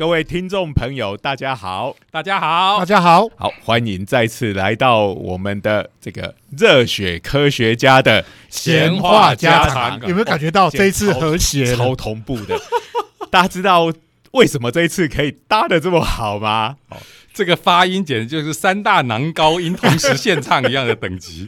[0.00, 11.76] 各位听众朋友，大家好，大家好，大家好，好，欢迎再次来到我们的这个热血科学家的闲话家常，有没有感觉到这一次和谐了？
[11.76, 12.58] 超同步的？
[13.30, 13.92] 大家知道
[14.30, 16.78] 为什么这一次可以搭的这么好吗？
[16.88, 16.96] 哦，
[17.34, 21.46] 这个发音简直就是三大男高音同时献唱一样的等级。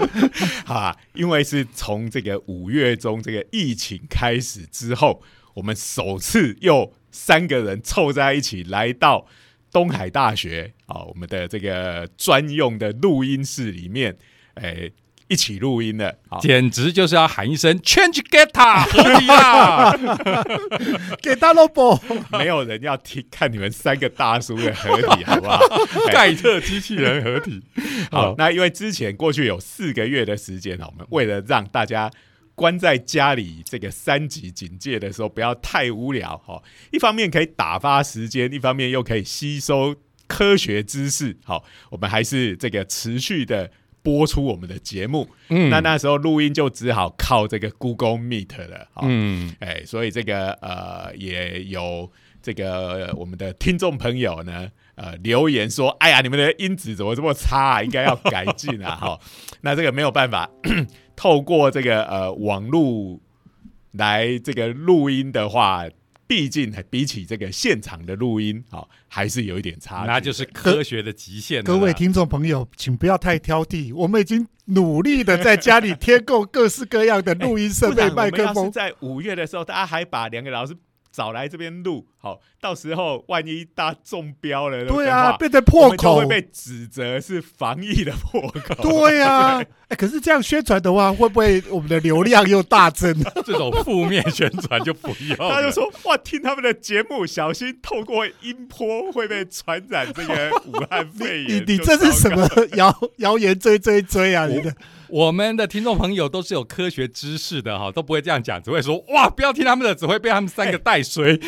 [0.66, 5.22] 哈，因为是从这个五月中这个疫情开始之后，
[5.54, 9.26] 我们首次又三个人凑在一起来到
[9.72, 14.16] 东海大学啊，我们的这个专用的录音室里面，
[14.54, 14.90] 哎、
[15.28, 16.18] 一起录音的。
[16.28, 19.92] 好，简直就是要喊一声 “change guitar” 合体啊！
[21.20, 22.00] 给大萝卜，
[22.32, 25.58] 没有人要听看你们三个大叔的合体， 好不好？
[26.08, 27.62] 哎盖特机器人合体。
[28.10, 32.10] 好，那因为之前过去有四个月的时间，我们为了让大家
[32.58, 39.94] 关在家里这个三级警戒的时候不要太无聊，哈，一方面可以打发时间，一方面又可以吸收
[40.26, 43.70] 科学知识，好，我们还是这个持续的
[44.02, 45.28] 播出我们的节目。
[45.50, 52.10] 嗯那那时候录音就只好靠这个 Google Meet 了，好，嗯，哎，所以这个呃也有
[52.42, 57.82] 这个呃我们的听众朋友呢，呃留言说，哎呀，你们的音质怎么这么差、啊？
[57.84, 58.96] 应该要改进啊！
[58.96, 59.20] 哈，
[59.60, 60.50] 那这个没有办法，
[61.18, 63.18] 透过这个呃网络
[63.92, 65.84] 来这个录音的话。
[66.28, 70.08] 毕竟比起这个现场的录音，好、还是有一点差距。
[70.08, 71.64] 那就是科学的极限。
[71.64, 78.70] 各位听众朋友，请不要太挑剔，我们已经努力的在家里添购各式各样的录音设备、麦克风。
[78.70, 80.76] 在五月的时候，大家还把两个老师
[81.10, 86.26] 找来这边录，好，到时候万一大家中标了，对啊，变成破口就会。
[86.26, 88.74] 被指责是防疫的破口。
[88.82, 93.14] 对啊， 哎，可是这样宣传的话，会不会我们的流量又大增？
[93.46, 95.48] 这种负面宣传就不要。
[95.48, 101.48] 他就说：“哇，听他们的节目，小心透过音波会被传染这个武汉肺炎。
[101.66, 104.46] ”你你这是什么谣谣言追追追啊？
[104.46, 104.74] 你的
[105.08, 111.38] 我们的听众朋友都是有科学知识的哈，都不会这样讲，只会说哇，不要听他们的，只会被他们三个带衰。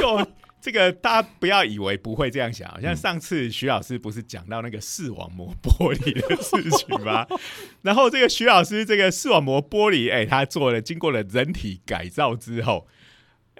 [0.00, 0.26] 就
[0.60, 2.68] 这个，大家不要以为不会这样想。
[2.76, 7.26] 嗯像上次徐老师不是讲到那个视网膜玻璃的事情吗？
[7.82, 12.86] 然后这个徐老师这个视网膜玻璃，哎、他做了经过了人体改造之后。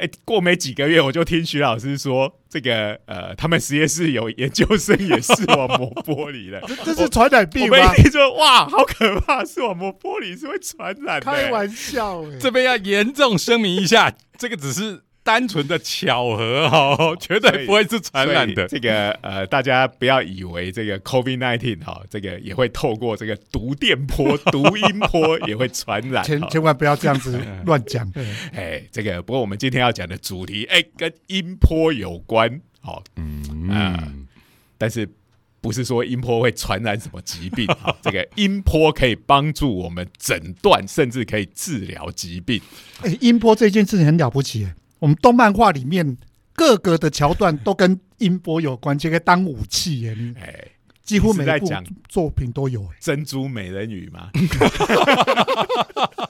[0.00, 6.60] 哎、过没几个月，我就听徐老师说，这个呃，他们实验室有研究生也视网膜玻璃了。
[6.86, 7.78] 这是传染病吗？
[7.78, 9.44] 们一听说，哇，好可怕！
[9.44, 12.38] 视网膜玻璃是会传染的、 开玩笑哎！
[12.38, 18.66] 这边要严重声明一下，这个只是单纯的巧合哦，绝对不会是传染的。
[18.66, 26.22] 这个呃，大家不要以为这个 COVID nineteen 哈，这个也会透过这个毒电波、毒音波也会传染。
[26.22, 28.10] 哈千千万不要这样子乱讲。
[28.56, 34.26] 哎，这个不过我们今天要讲的主题，哎，跟音波有关，好、嗯，
[34.78, 35.06] 但是
[35.60, 37.66] 不是说音波会传染什么疾病？
[37.78, 42.62] 好， 这个音波可以帮助我们诊断，甚至可以治疗疾病。
[43.02, 44.74] 哎，音波这件事情很了不起耶。
[44.98, 46.16] 我们动漫画里面
[46.54, 50.16] 各个的桥段都跟音波有关，这个当武器耶，
[51.04, 51.68] 几乎每一部
[52.08, 52.82] 作品都有。
[52.84, 54.30] 哎，珍珠美人鱼吗？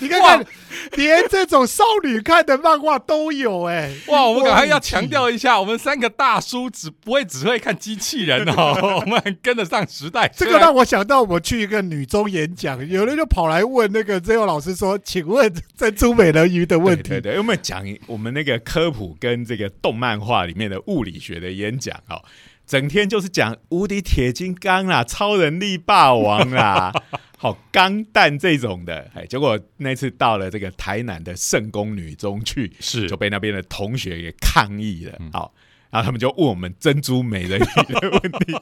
[0.00, 0.46] 你看看，
[0.96, 3.92] 连这种少女看的漫画都有哎。
[4.08, 10.30] 哇，我们赶快要强调一下，我们三个大叔只不会只会看机器人哦， 我们很跟得上时代。
[10.34, 22.22] 这个让我想到我去一个女中演讲，有人就跑来问那个最后老师说：“请问珍珠美人鱼的问题对对对，我们讲我们那个科普跟这个动漫画里面的物理学的演讲哦，
[22.66, 26.92] 整天就是讲无敌铁金刚啦、超人力霸王啦、
[27.36, 35.54] 好钢弹这种的，哎，结果那次到了这个台南的圣宫女中去，是就被那边的同学给抗议了，嗯好。
[35.94, 38.52] 然后他们就问我们珍珠美人鱼的问题，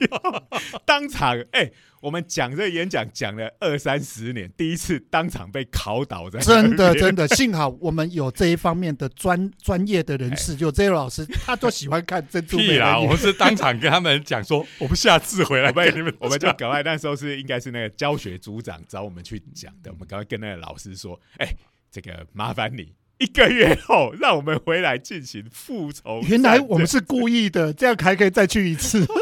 [0.85, 1.71] 当场哎、
[2.03, 12.77] 我们讲这个演讲讲了二三十年，第一次当场被考倒在真的真的，幸好我们有这一方面的专 专业的人士，就这位老师，他都喜欢看珍珠美！
[12.77, 13.17] 人鱼我们。
[13.17, 21.49] 是当场跟他们讲说，我们下次回来我们跟你们我们就讲赶快那时候是应该是那个教学组长找我们去讲的，我们赶快跟那个老师说，哎、
[21.91, 26.21] 这个麻烦你一个月后让我们回来进行复仇。
[26.29, 29.07] 原来我们是故意的，这样还可以再去一次。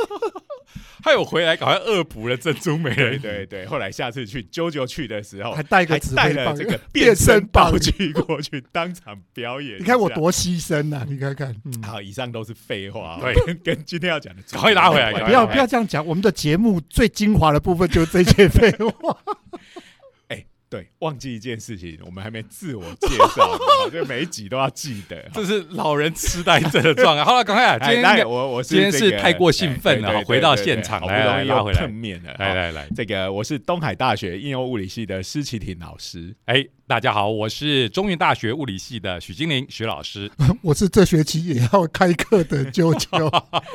[1.02, 3.18] 还有回来赶快恶补了珍珠美人鱼。
[3.18, 9.78] 对对对，后来下次去啾啾去的时候，还带个还带了这个变 变身道具过去当场表演。
[9.80, 10.10] 你看我。
[10.10, 11.06] 多牺牲啊！
[11.08, 19.16] 你看看，嗯好，以上都是废话、哦，对跟跟今天要讲的赶快拉回来不要不要这样讲，我们的节目最精华的部分就是这些废话。
[20.70, 25.20] 对，忘记一件事情，我们还没自我介绍，好就每一集都要记得。
[25.34, 27.24] 这是老人痴呆症的状态。
[27.26, 27.76] 好了，赶快啊！
[27.76, 32.32] 今天我我是今天是太过兴奋了回到现场来好不容易又来拉回来碰面了。
[32.38, 36.32] 来来来，这个我是东海大学应用物理系的施启廷老师。
[36.44, 40.30] 哎，大家好，我是中原大学物理系的许金玲许老师。
[40.62, 43.26] 我是这学期也要开课的啾啾，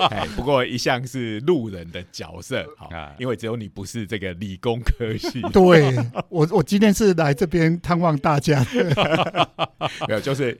[0.07, 5.93] 哎，不过一向是路人的角色，好啊，因为只有你不是这个理工科系，对
[6.29, 9.49] 我我今天是来这边探望大家的，
[10.07, 10.57] 没有，就是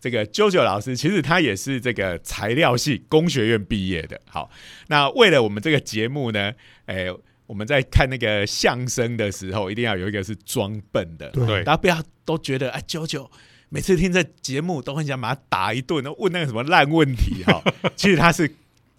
[0.00, 4.20] 这个啾啾老师，其实他也是这个材料系工学院毕业的。
[4.26, 4.50] 好，
[4.88, 6.52] 那为了我们这个节目呢，
[6.86, 7.06] 哎，
[7.46, 13.28] 我们在看那个相声的时候，一定要有一个是装笨的，对对大家不要都觉得哎，啾啾
[13.68, 17.62] 每次听这节目都很想把他打一顿，问那个什么烂问题哈。
[17.96, 18.48] 其实他是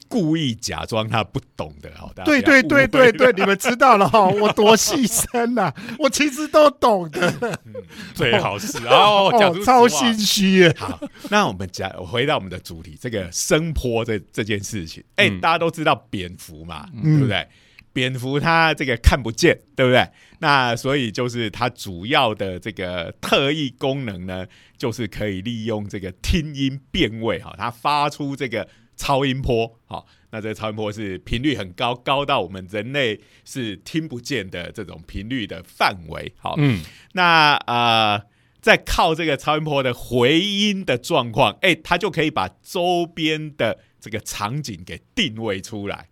[0.07, 7.59] 故意假装他不懂的，好，大家对对对对对，你们知道了哈， 我多细声呐， 我其实都懂的，
[8.13, 10.99] 最好是哦，讲出哦，超心虚耶，好，
[11.29, 17.15] 那我们讲回到我们的主题，这个声波这这件事情，哎、嗯大家都知道蝙蝠嘛，嗯。
[17.15, 17.47] 对不对？
[17.93, 20.05] 蝙蝠它这个看不见，对不对？
[20.39, 24.45] 那所以就是它主要的这个特异功能呢，
[24.77, 36.81] 就是可以利用这个听音辨位，哈，它发出这个超音波，好，那这个超音波是频率很高，高到我们人类是听不见的这种频率的范围，好，嗯，
[37.13, 38.21] 那呃，
[38.61, 46.09] 在靠这个超音波的回音的状况，哎、它就可以把周边的这个场景给定位出来。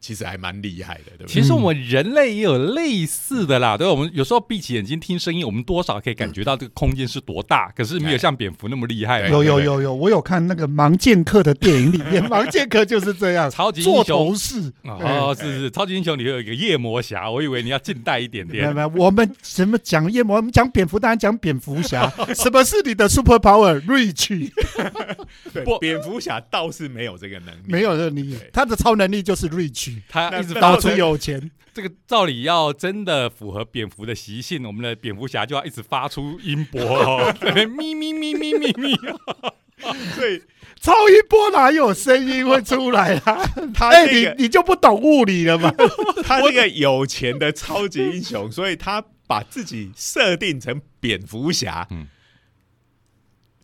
[0.00, 1.28] 哦，其实还蛮厉害的，对不对？
[1.28, 3.92] 其实我们人类也有类似的啦，对吧？
[3.92, 14.72] 我们有时候闭起眼睛听声音，我们多少可以感觉到这个空间是多大，可是没有像蝙蝠那么厉害有有有有，我有看那个盲剑客的电影里面，盲剑客就是这样，超级英做雄头饰。
[14.84, 18.74] 哦，是是，超级英雄里头有一个夜魔侠，我以为你要近代一点点。
[18.74, 22.10] 没有我们什么讲夜魔，我们讲蝙蝠，当然讲蝙蝠侠。
[22.34, 24.50] 什么是你的 super power？reach
[25.52, 31.50] 对不蝙蝠侠倒是没有这个能力，没有的你对，他的超能力就是 reach，那那他一直发到处出有钱。
[31.72, 38.96] 这个照理要真的符合蝙蝠的习性，我们的蝙蝠侠就要一直发出音波 哦，咪咪咪咪咪咪。
[40.14, 40.42] 所以
[40.80, 43.40] 超音波哪有声音会出来啊？
[43.72, 45.72] 他你你就不懂物理了吗？
[46.24, 51.86] 他这个有钱的超级英雄，所以他把自己设定成蝙蝠侠。
[51.90, 52.08] 嗯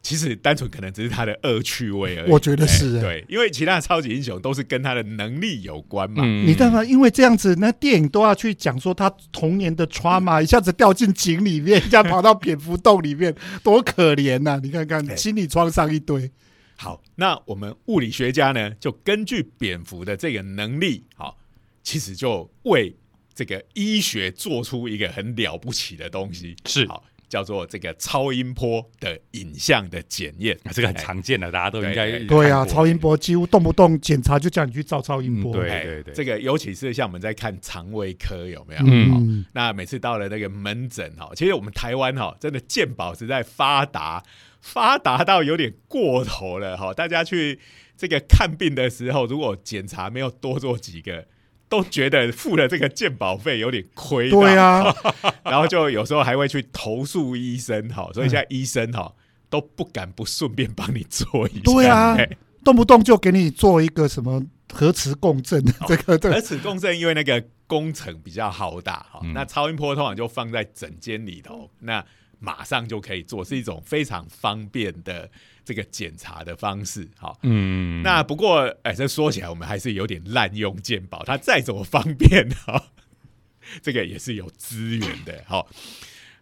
[0.06, 2.31] 其实单纯可能只是他的恶趣味而已。
[2.31, 6.23] 我觉得是哎对，因为其他的超级英雄都是跟他的能力有关嘛。
[6.25, 6.85] 嗯你知道吗？
[6.85, 16.31] 因为这样子，那电影都要去讲说他童年的 trauma，一下子掉进井里面，一下跑到蝙蝠洞里面，多可怜呐、你看哎看，心理创伤一堆。
[16.76, 21.37] 好，那我们物理学家呢，就根据蝙蝠的这个能力，好，
[21.82, 22.94] 其实就为
[23.35, 35.52] 这个医学做出一个很了不起的东西，是好，叫做这个超音波的影像的检验，啊这个很常见的，大家都应该对对对啊，超音波几乎动不动检查就叫你去照超音波。
[35.52, 38.81] 嗯对对这个尤其是像我们在看肠胃科有没有？
[38.87, 44.22] 嗯好嗯，那每次到了那个门诊哈，其实我们台湾哈，真的健保实在发达，
[44.60, 46.93] 发达到有点过头了哈。
[46.94, 47.58] 大家去
[47.96, 51.27] 这个看病的时候，如果检查没有多做几个，
[51.69, 54.31] 都觉得付了这个鉴保费有点亏。
[54.31, 54.94] 对，啊，
[55.44, 59.13] 然后就有时候还会去投诉医生哈，所以现在医生哈
[59.51, 61.61] 都不敢不顺便帮你做一下。
[61.65, 62.29] 对啊哎
[62.65, 64.43] 动不动就给你做一个什么
[64.73, 72.05] 核磁共振，这个这核磁共振因为那个工程比较浩大哈，嗯那超音波通常就放在诊间里头，那
[72.38, 75.31] 马上就可以做，是一种非常方便的
[75.64, 77.36] 这个检查的方式哈。
[77.43, 82.90] 嗯，那不过，哎，这说起来我们还是有点滥用健保，它再怎么方便哈，
[83.82, 85.64] 这个也是有资源的哈。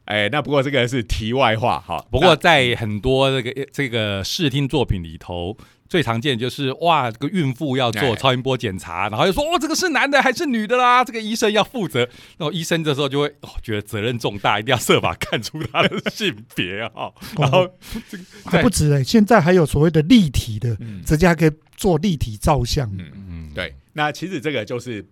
[0.06, 2.04] 哎，那不过这个是题外话哈。
[2.10, 5.56] 不过在很多这个这个视听作品里头，
[5.88, 11.05] 最常见就是哇，这个孕妇要做哎超音波检查，然后就说哦，这个是男的还是女的啦？
[11.05, 12.00] 这个医生要负责。
[12.37, 17.12] 然后医生这时候就会哦，觉得责任重大，一定要设法看出他的性别哈。
[17.38, 17.69] 然后
[18.09, 22.91] 这个还不止哎、现在还有所谓的立体的，嗯直接还可以做立体照相。
[22.97, 25.07] 嗯嗯，对，那其实这个就是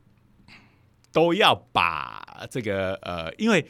[1.12, 3.64] 都要把这个呃，因为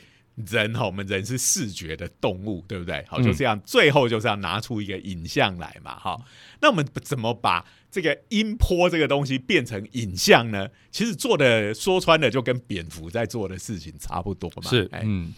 [0.46, 3.04] 人哈，我们人是视觉的动物，对不对？
[3.08, 6.18] 好，嗯就这样，最后就是要拿出一个影像来嘛，哈。
[6.60, 10.68] 那我们怎么把这个音波这个东西变成影像呢？
[10.90, 14.70] 其实做的说穿了，就跟蝙蝠在做的事情差不多嘛。
[14.70, 15.34] 是哎，嗯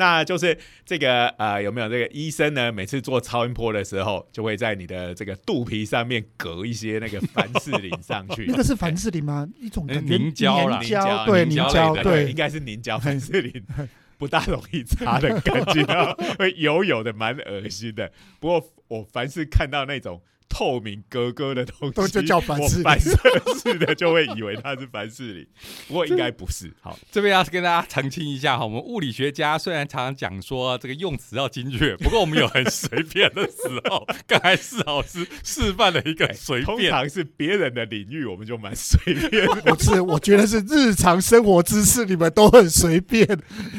[0.00, 2.70] 那就是这个呃，有没有这个医生呢？
[2.70, 8.44] 每次做超音波的时候，就会在你的这个肚皮上面隔一些那个凡士林上去。
[8.46, 9.48] 那个是凡士林吗？
[9.58, 13.52] 一种凝胶啦凝胶对凝胶对应该是凝胶 凡士林。
[14.18, 18.12] 不大容易擦的干净啊， 会油油的，蛮恶心的。
[18.40, 23.10] 不过我凡是看到那种透明格格的东西，都就叫凡士林我反射
[23.58, 25.46] 式的就会以为它是凡士林，
[25.86, 26.72] 不过应该不是。
[26.80, 34.06] 好，这边要跟大家澄清一下哈，我们物理学家虽然常常讲说这个用词要精确，不过我们有很随便的时候。
[34.26, 39.54] 刚才四老师示范了一个随便通便，常是别人的领域，我们就蛮随便的。
[39.62, 43.26] 不是，我觉得是日常生活知识你们都很随便，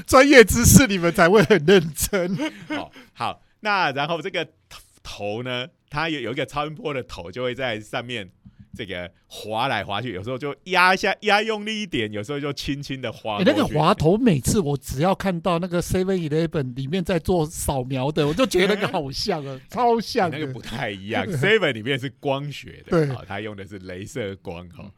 [0.07, 2.37] 专业知识你们才会很认真。
[2.69, 4.47] 好好，那然后这个
[5.09, 8.29] 头头呢，它有有一个超音波的头，就会在上面
[8.77, 13.43] 这个滑来滑去，有时候就压一下，压用力一点，有时候就轻轻的滑欸。
[13.43, 20.37] 那个滑头，每次我只要看到那个 Seven Eleven 里面在做扫描的，我就觉得那个好像啊， 超像的。
[20.37, 24.89] 那个不太一样，Seven 里面是光学的，对好，它用的是镭射光哈。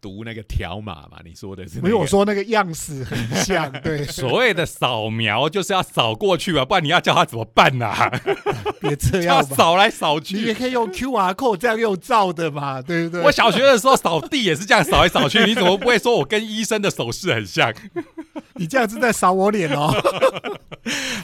[0.00, 1.88] 读那个条码嘛，你说的是、那个？
[1.88, 8.10] 没有我说那个样式很像，对， 所谓的扫描就是要扫过去吧，不然你要叫他怎么办呐、
[8.80, 9.56] 别这要样吧。
[9.56, 10.54] 扫来扫去你也。
[10.54, 13.22] 可以用 QR code 这样用照的嘛，对不对？
[13.22, 17.72] 我小学的时候扫地也是这样扫来扫去，你怎么不会说我跟医生的手势很像？
[18.56, 19.90] 你这样是在扫我脸哦。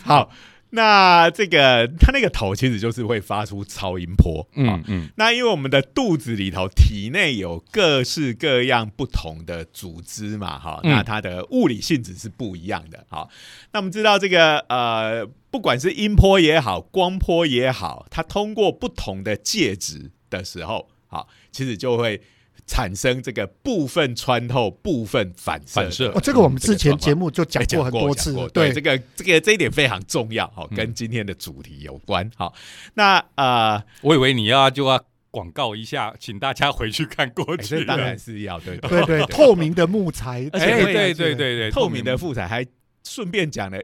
[0.04, 0.30] 好，
[0.70, 4.82] 那这个它那个头其实就是会发出超音波，嗯。
[4.88, 13.06] 嗯，那因为我们的肚子里头、体内有各式各样不同的组织嘛，哈，嗯那它的物理性质是不一样的。
[13.08, 13.30] 好，
[13.72, 22.20] 那我们知道这个呃，不管是音波也好，光波也好，它通过不同的介质的时候，好，其实就会
[22.66, 25.86] 产生这个部分穿透、部分反射的。
[25.86, 32.28] 反射哦，这个我们之前节目就讲哎过很多次对这个这个这一点非常重要，好，跟今天的主题有关。
[32.34, 32.52] 好，
[32.94, 37.78] 那呃，我以为你要就要广告一下，请大家回去看过哎去。
[37.78, 42.66] 这当然是要对对对，透明的木材，哎对对对对，透明的木材，还
[43.04, 43.80] 顺便讲了。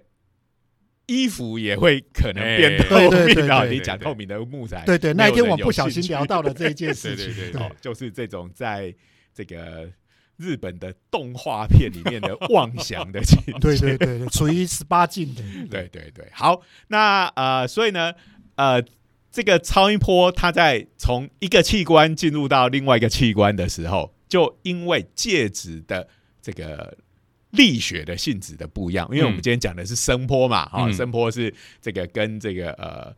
[1.13, 2.85] 衣服也会可能变哎。
[2.89, 3.65] 透明啊！
[3.65, 8.95] 对你讲透明的木材，对对，那一天我不小心聊到了这一件事情，对对对哦，就是这种在
[9.35, 9.89] 这个
[10.37, 13.53] 日本的动画片里面的妄想的情节。
[13.61, 18.13] 对对对对，属于十八禁的，对对对，好，那呃，所以呢，
[18.57, 18.83] 呃，
[19.31, 26.09] 这个超音波它在从一个器官进入到另外一个器官的时候，就因为介质的
[26.41, 26.97] 这个
[27.53, 33.15] 力学的性质的不一样，因为我们嗯今天讲的是声波嘛，哈、嗯声波是这个跟这个呃。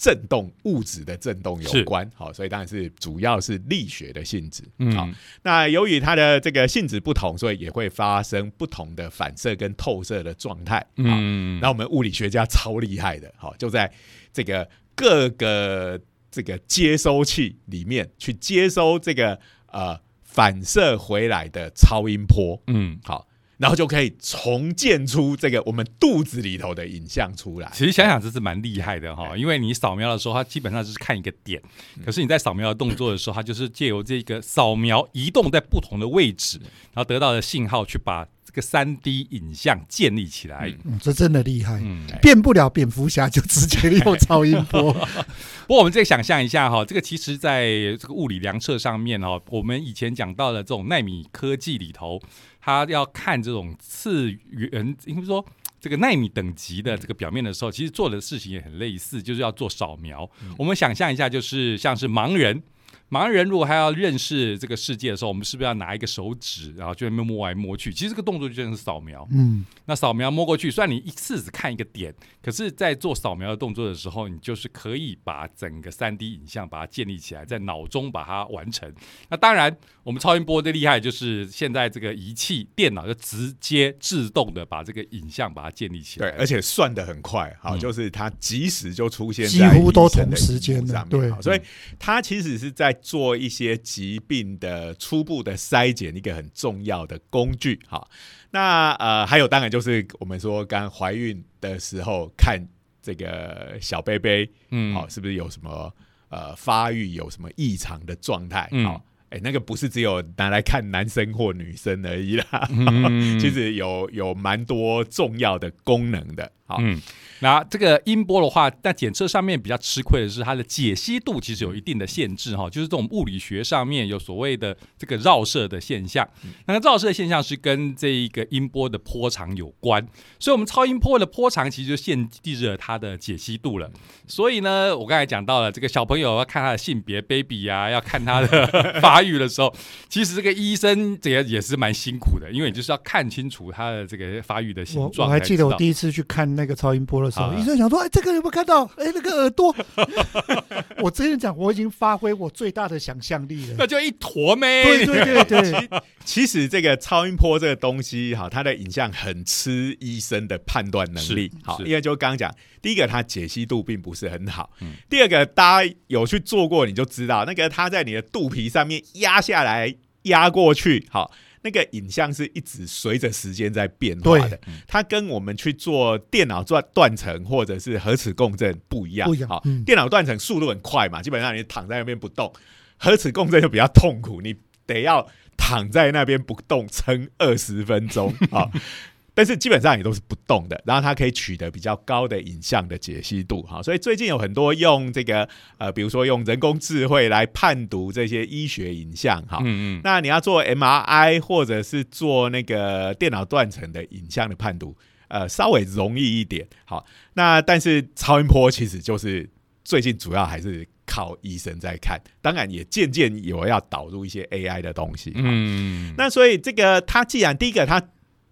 [0.00, 4.62] 震动物质的震动有关，好，所以当然是主要是力学的性质。
[4.94, 10.86] 好，嗯，那由于它的这个性质不同，所以也会发生不同的反射跟透射的状态。
[10.98, 13.92] 嗯，嗯，那我们物理学家超厉害的，好，就在
[14.32, 19.36] 这个各个这个接收器里面去接收这个
[19.72, 23.26] 呃反射回来的超音波，嗯，好，
[23.58, 27.70] 然后就可以重建出这个我们肚子里头的影像出来。
[27.74, 31.60] 其实想想这是蛮厉害的哈，因为你扫描的时候，它基本上就是看一个点，
[32.04, 36.58] 可是你在扫描的动作的时候，它就是借由这个扫描移动在不同的位置，
[36.94, 40.72] 然后得到的信号去把这个三 D 影像建立起来。
[40.84, 41.80] 嗯，这真的厉害。
[41.82, 44.92] 嗯，变不了蝙蝠侠，就直接用超音波。
[45.66, 47.66] 不过我们再想象一下哈，这个其实在
[47.98, 52.18] 这个物理量测上面哈，我们以前讲到的这种纳米科技里头，
[52.68, 55.42] 它要看这种次元，应该说
[55.80, 60.30] 这个纳米等级的这个表面的时候，其实做的事情也很类似，就是要做扫描。
[60.58, 62.62] 我们想象一下，就是像是盲人。
[63.10, 67.92] 盲人如果还要认识这个世界的时候，我们是不是要拿一个手指，然后就在那边摸来摸去？
[67.92, 69.26] 其实这个动作就真的是扫描。
[69.30, 78.92] 嗯，那扫描摸过去，虽然你一次只看一个点，可是，在做扫描的动作的时候，你就是可以把整个三 D 影像把它建立起来，在脑中把它完成。
[79.28, 86.38] 那当然，我们超音波最厉害就是现在这个仪器电脑就直接自动的把这个影像把它建立起来对，来。
[86.38, 91.60] 而且算的很快，好，嗯就是它即时就出现在几乎都同时间的对好所以
[91.98, 97.80] 它其实是在做一些疾病的初步的筛检，一个很重要的工具。
[97.86, 98.10] 好，
[98.50, 102.60] 那呃，还有当然就是我们说刚怀孕的时候看
[103.02, 105.92] 这个小贝贝，嗯好、是不是有什么
[106.28, 108.68] 呃发育有什么异常的状态？
[108.72, 116.52] 嗯好、哎，那个不是只有拿来看男生或女生而已啦，嗯 其实有有蛮多重要的功能的。
[116.68, 117.00] 好，嗯，
[117.40, 126.28] 那这个音波的话，在检测上面比较吃亏的是它的解析度其实有一定的限制哈，就是这种物理学上面有所谓的这个绕射的现象。
[126.66, 130.06] 那个绕射的现象是跟这一个音波的波长有关，
[130.38, 133.90] 所以我们超音波的波长其实就限制了它的解析度了。
[134.26, 139.74] 所以呢，我刚才讲到了这个小朋友要看他的性别 baby 呀、要看他的 发育的时候，
[140.10, 145.26] 其实这个医生这个也是蛮辛苦的，因为你就是要看清楚他的这个发育的形状。
[145.26, 148.84] 我还记得我第一次去看那个超音波的时候，啊医生想说：“哎，这个有没有看到？
[148.96, 149.74] 哎，那个耳朵。
[150.98, 153.76] ”我真的讲，我已经发挥我最大的想象力了。
[153.78, 154.82] 那就一坨咩。
[154.82, 155.88] 对对对对，
[156.24, 161.52] 其实这个超音波这个东西，哈，它的影像很吃医生的判断能力。
[161.62, 171.30] 好，因为就刚刚讲，第一个它解析度并不是很好，嗯第二个大家有去做过，你就知道那个它在你的肚皮上面压下来、压过去，好。
[171.62, 179.28] 那个影像是一直随着时间在变化的，它跟我们去做电脑断断层或者是核磁共振不一样。
[179.28, 179.48] 不一样
[179.84, 182.52] 电脑断层速度很快嘛，基本上你躺在那边不动，
[182.96, 184.54] 核磁共振就比较痛苦，你
[184.86, 188.70] 得要躺在那边不动撑二十分钟啊。
[189.38, 204.96] 但是基本上也都是不动的，然后它可以取得比较高的影像的解析度哈，所以最近有很多用这个呃，比如说用人工智慧来判读这些医学影像哈，嗯嗯，那你要做 MRI 或者是做那个电脑断层的影像的判读，
[205.28, 206.66] 呃，稍微容易一点。
[206.84, 209.48] 好，那但是超音波其实就是
[209.84, 215.30] 最近主要还是靠医生在看，当然也渐渐有要导入一些 AI 的东西。
[215.36, 218.02] 嗯，嗯，那所以这个它既然第一个它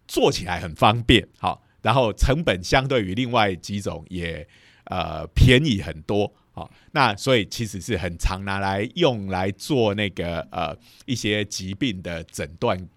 [0.07, 4.47] 做起来很方便，好，然后成本相对于另外几种也
[4.85, 6.33] 呃便宜很多。
[6.53, 12.89] 好，那所以其实是很常拿来用来做那个呃一些疾病的诊断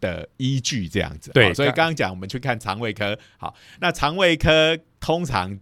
[0.00, 1.30] 的依据这样子。
[1.30, 5.56] 对所以刚刚刚讲我们去看肠胃科，好，那肠胃科通常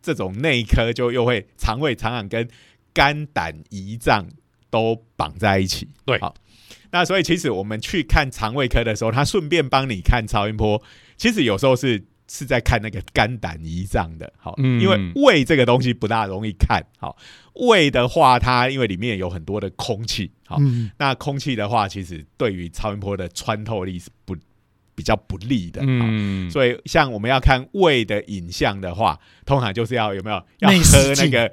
[0.00, 2.48] 这种内科就又会肠胃常常跟
[2.94, 4.26] 肝胆胰脏
[4.70, 5.86] 都绑在一起。
[6.06, 6.34] 对好，
[6.92, 10.82] 那所以其实我们去看肠胃科的时候，他顺便帮你看超音波，
[11.16, 14.80] 其实有时候是是在看那个肝胆胰脏的，好，嗯。
[14.80, 17.16] 因为胃这个东西不大容易看，好，
[17.54, 24.36] 胃的话它因为里面有很多的空气，好，嗯，那空气的话，其实对于超音波的穿透力是不
[24.94, 31.52] 比较不利的，好嗯，所以像我们要看胃的影像的话，通常就是要有没有要喝那个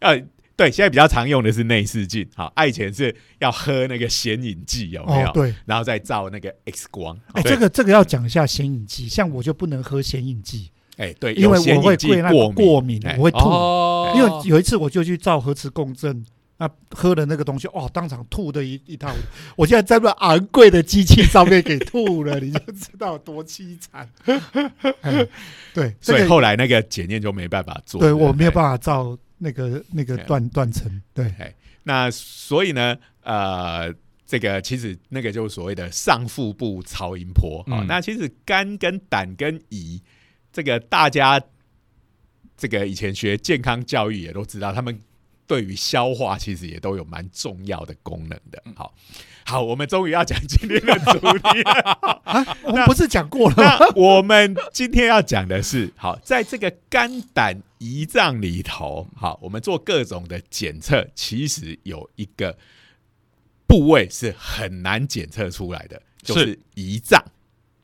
[0.00, 0.22] 呃。
[0.56, 5.28] 对，现在比较常用的是内视镜，好，爱前是要喝那个显影剂，有没有？
[5.28, 7.18] 哦对，然后再照那个 X 光。
[7.32, 13.38] 哎，对这个这个要讲一下显影剂，像我就不能喝显影剂，哎，对，因为我会对那个过敏，过敏哎，我会吐。
[13.38, 16.24] 哦因为有一次我就去照核磁共振，
[16.58, 19.22] 那，喝了那个东西，哦，当场吐的一一塌糊涂。
[19.56, 24.08] 我现在在那昂贵的机器上面给吐了，你就知道有多凄惨。
[25.02, 25.26] 哎
[25.74, 28.00] 对，所以个后来那个检验就没办法做。
[28.00, 28.62] 对我没有法。
[28.62, 33.92] 办法照那个那个哎断断层，对，那所以呢，呃，
[34.26, 40.00] 这个其实那个就是所谓的上腹部超音波啊、嗯那其实肝跟胆跟胰，
[40.52, 41.40] 这个大家
[42.56, 44.98] 这个以前学健康教育也都知道，他们
[45.46, 48.62] 对于消化其实也都有蛮重要的功能的。
[48.74, 48.94] 好，
[49.44, 52.18] 好，我们终于要讲今天的主题了。
[52.24, 53.78] 啊， 我们不是讲过了吗？
[53.94, 62.56] 我们今天要讲的是，好，在这个肝胆胰脏里头，好，我们做各种的检测，其实有一个
[63.66, 67.22] 部位是很难检测出来的，就是胰脏。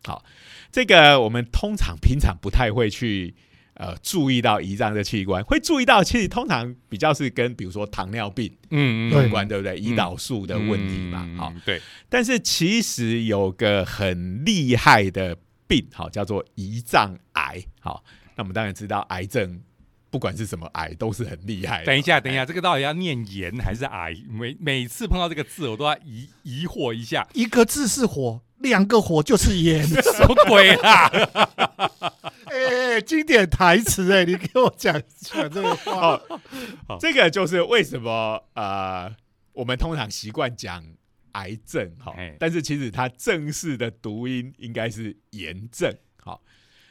[0.05, 0.25] 好，
[0.73, 3.35] 这个我们通常平常不太会去
[3.81, 9.81] 呃注意到胰脏的器官，会注意到，其实通常比较是跟比如说糖尿病嗯有关，对不对？
[9.81, 15.35] 胰岛素的问题嘛，好、嗯，对，但是其实有个很厉害的
[15.67, 17.65] 病，好叫做胰脏癌。
[17.81, 18.05] 好，
[18.37, 19.63] 那我们当然知道癌症，
[20.11, 21.85] 不管是什么癌，都是很厉害。
[21.85, 24.15] 等一下，等一下，这个到底要念炎还是癌？
[24.29, 29.87] 每每次碰到这个字，我都要疑疑惑一下，一个字是火，两个火就是炎。
[29.87, 31.11] 什么鬼啊？
[32.51, 36.21] 哎，经典台词哎，你给我讲讲这个话。
[36.89, 39.15] 哦，这个就是为什么呃，
[39.53, 40.85] 我们通常习惯讲
[41.33, 46.43] 癌症，好哎，但是其实它正式的读音应该是炎症，好。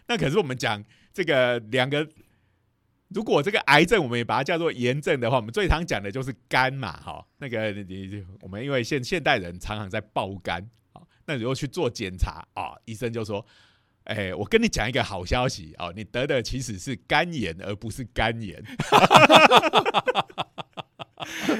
[0.07, 2.07] 那可是我们讲这个两个，
[3.09, 7.25] 如果这个癌症我们也把它叫做炎症的话，我们最常讲的就是肝嘛，哈。
[7.37, 13.45] 那个你你我们因为现现代人常常在爆肝，好，那如果去做检查啊，医生就说。
[14.05, 18.59] 哎，我跟你讲一个好消息哦，你得的其实是肝炎，而不是肝炎。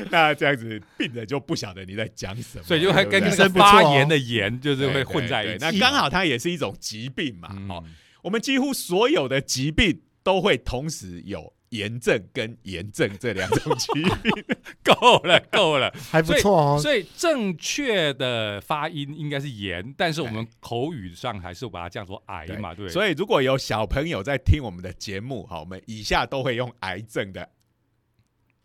[0.09, 5.57] 那这样子，病人就不晓得你在讲什么，所以就会跟医生发炎的炎就是会混在一起。
[5.59, 7.49] 那刚好它也是一种疾病嘛。
[7.69, 14.31] 哦，嗯我们几乎所有的疾病都会同时有炎症跟炎症这两种疾病。
[14.85, 15.91] 够了， 够了。
[16.11, 16.79] 还不错哦。
[16.79, 22.93] 所以正确的发音应该是炎，但是我们口语上还是把它叫做癌嘛，对不对？
[22.93, 27.49] 所以如果有小朋友在听我们的节目，好，我们以下都会用癌症的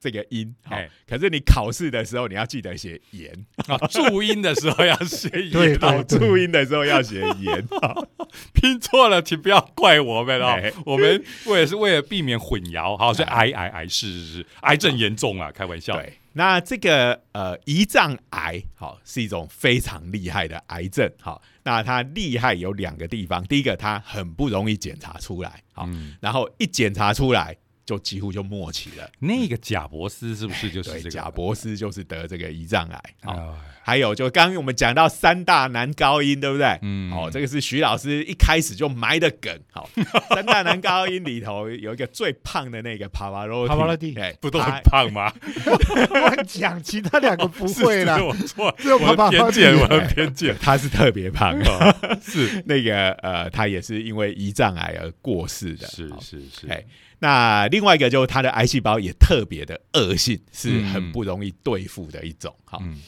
[0.04, 0.76] 这个音，好。
[0.76, 3.32] 哎，可是你考试的时候你要记得写炎，
[3.66, 8.06] 啊， 注音的时候要写对炎，好，注音的时候要写炎， 好
[8.52, 10.48] 拼错了，请不要怪我们哦。
[10.48, 10.70] 哎。
[10.84, 15.96] 我们为了是为了避免混淆，好，所以癌癌癌是是是，癌症严重啊，开玩笑。
[15.96, 16.12] 对。
[16.36, 29.10] 那这个呃胰脏癌，好是一种非常厉害的癌症，好，那它厉害有两个地方，第一个它很不容易检查出来，好，嗯，然后一检查出来就几乎就末期了。
[29.18, 33.54] 那个贾博斯是不是就是对，这个贾伯斯就是得这个胰脏癌，好，啊？
[33.86, 36.78] 还有就刚刚我们讲到三大男高音，对不对？
[36.80, 39.54] 嗯哦，这个是徐老师一开始就埋的梗。
[39.70, 39.88] 好，
[40.34, 45.30] 三大男高音里头有一个最胖的那个帕瓦罗蒂，Pavarotti 哎，不都他很胖吗？
[46.08, 48.22] 乱讲，其他两个不会 是啦是。
[48.22, 50.56] 我错，只有我的偏见，我的偏见。
[50.58, 55.86] 他是特别胖哦，是那个呃，他也是因为胰脏癌而过世的。
[55.88, 56.82] 是是是，哎
[57.24, 62.54] 那另外一个就是他的癌细胞也特别的恶性，是嗯很不容易对付的一种。
[62.66, 63.00] 好，嗯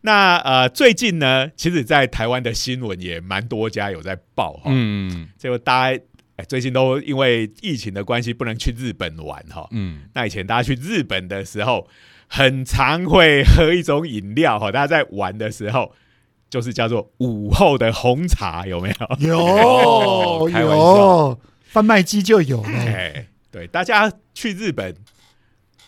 [0.00, 6.02] 那呃，最近呢，其实，在台湾的新闻也蛮多家有在报哈，嗯就大家
[6.36, 9.68] 哎最近都因为疫情的关系不能去日本玩哈。
[9.72, 11.86] 嗯，那以前大家去日本的时候，
[12.26, 15.92] 很常会喝一种饮料哈，大家在玩的时候。
[16.50, 19.28] 就是叫做午后的红茶，有没有？
[19.28, 22.70] 有 开玩笑有，贩卖机就有了。
[22.70, 23.26] 哎，
[23.58, 24.94] 对，大家去日本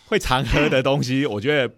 [0.06, 1.72] 会常喝的东西，我觉得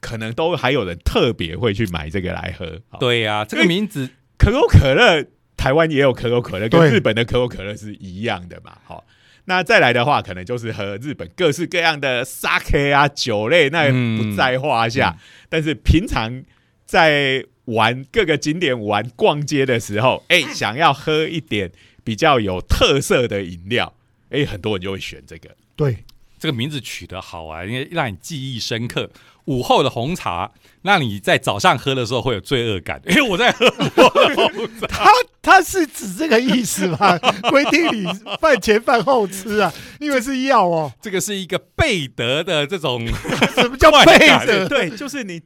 [0.00, 2.78] 可能都还有人特别会去买这个来喝。
[3.00, 5.24] 对呀，这个名字可口可乐，
[5.56, 8.76] 台湾也有可口可乐，跟日本的可口可乐是一样的嘛。
[8.84, 9.06] 好，
[9.46, 15.16] 那再来的话，可能就是喝日本各式各样的 sake 啊酒类，那也不在话下。
[15.48, 16.44] 但是平常
[16.84, 21.72] 在玩各个景点玩逛街的时候，哎、想要喝一点
[22.04, 23.94] 比较有特色的饮料，
[24.32, 25.50] 哎、很多人就会选这个。
[25.76, 26.04] 对，
[26.38, 29.10] 这个名字取得好啊，因为让你记忆深刻。
[29.46, 33.02] 午后的红茶，让你在早上喝的时候会有罪恶感。
[33.08, 35.10] 因 为我在喝午后的红茶，他
[35.42, 37.18] 他是指这个意思吗？
[37.50, 38.06] 规定你
[38.40, 39.72] 饭前饭后吃啊？
[39.98, 40.92] 你以为是药哦？
[41.02, 43.04] 这个是一个贝德的这种
[43.56, 44.68] 什么叫快背感着？
[44.68, 45.42] 对，就是你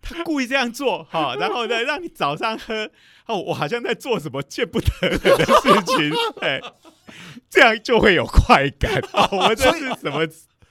[0.00, 2.90] 他故意这样做哈，然后呢，让你早上喝
[3.26, 6.58] 哦，我好像在做什么见不得人的事情，哎，
[7.54, 9.28] 这样就会有快感 哦。
[9.32, 10.26] 我们这是什么？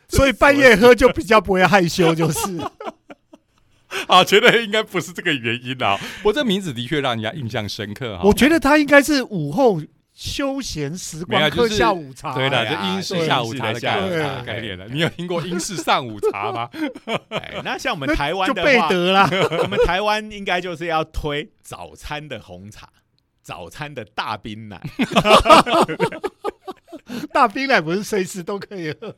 [0.10, 2.40] 所以半夜喝就比较不会害羞，就是。
[4.08, 5.98] 啊，觉得应该不是这个原因啊。
[6.24, 8.24] 我这名字的确让人家印象深刻哈。
[8.24, 9.82] 我觉得他应该是午后
[10.14, 12.34] 休闲时光喝下午茶。
[12.34, 14.88] 对的，这英式下午茶的概念概念了。
[14.88, 16.70] 你有听过英式上午茶吗？
[17.30, 19.30] 哎，那像我们那台湾就贝的话，德啦。
[19.62, 22.90] 我们台湾应该就是要推早餐的红茶。
[23.44, 24.82] 早餐的大冰奶，
[27.34, 29.16] 大冰奶不是随时都可以喝，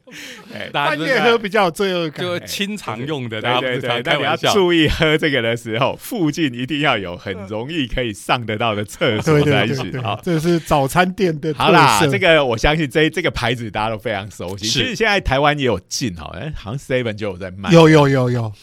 [0.54, 2.26] 哎，半大家都夜喝比较有罪恶感。
[2.26, 4.54] 就清肠用的，大家不是常，对对对那你要开玩笑。
[4.54, 11.64] 注意喝这个的时候，附近一定要有很容易可以上得到的厕所对才对对对行啊。，这是早餐店的特色。
[11.66, 14.66] 好啦，这个我相信这这个牌子大家都非常熟悉。
[14.66, 17.70] 其实现在台湾也有进哈，哎，好像 Seven 就有在卖。
[17.72, 18.54] 有有有有，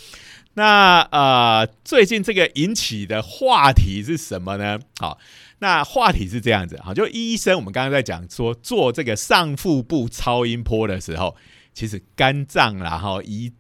[0.55, 4.79] 那呃，最近这个引起的话题是什么呢？
[4.99, 5.19] 好，
[5.61, 11.35] 那话题是这样子，好，就医生，我们刚刚在讲说做这个上腹部超音波的时候，
[11.73, 13.51] 其实肝脏啦、哈胰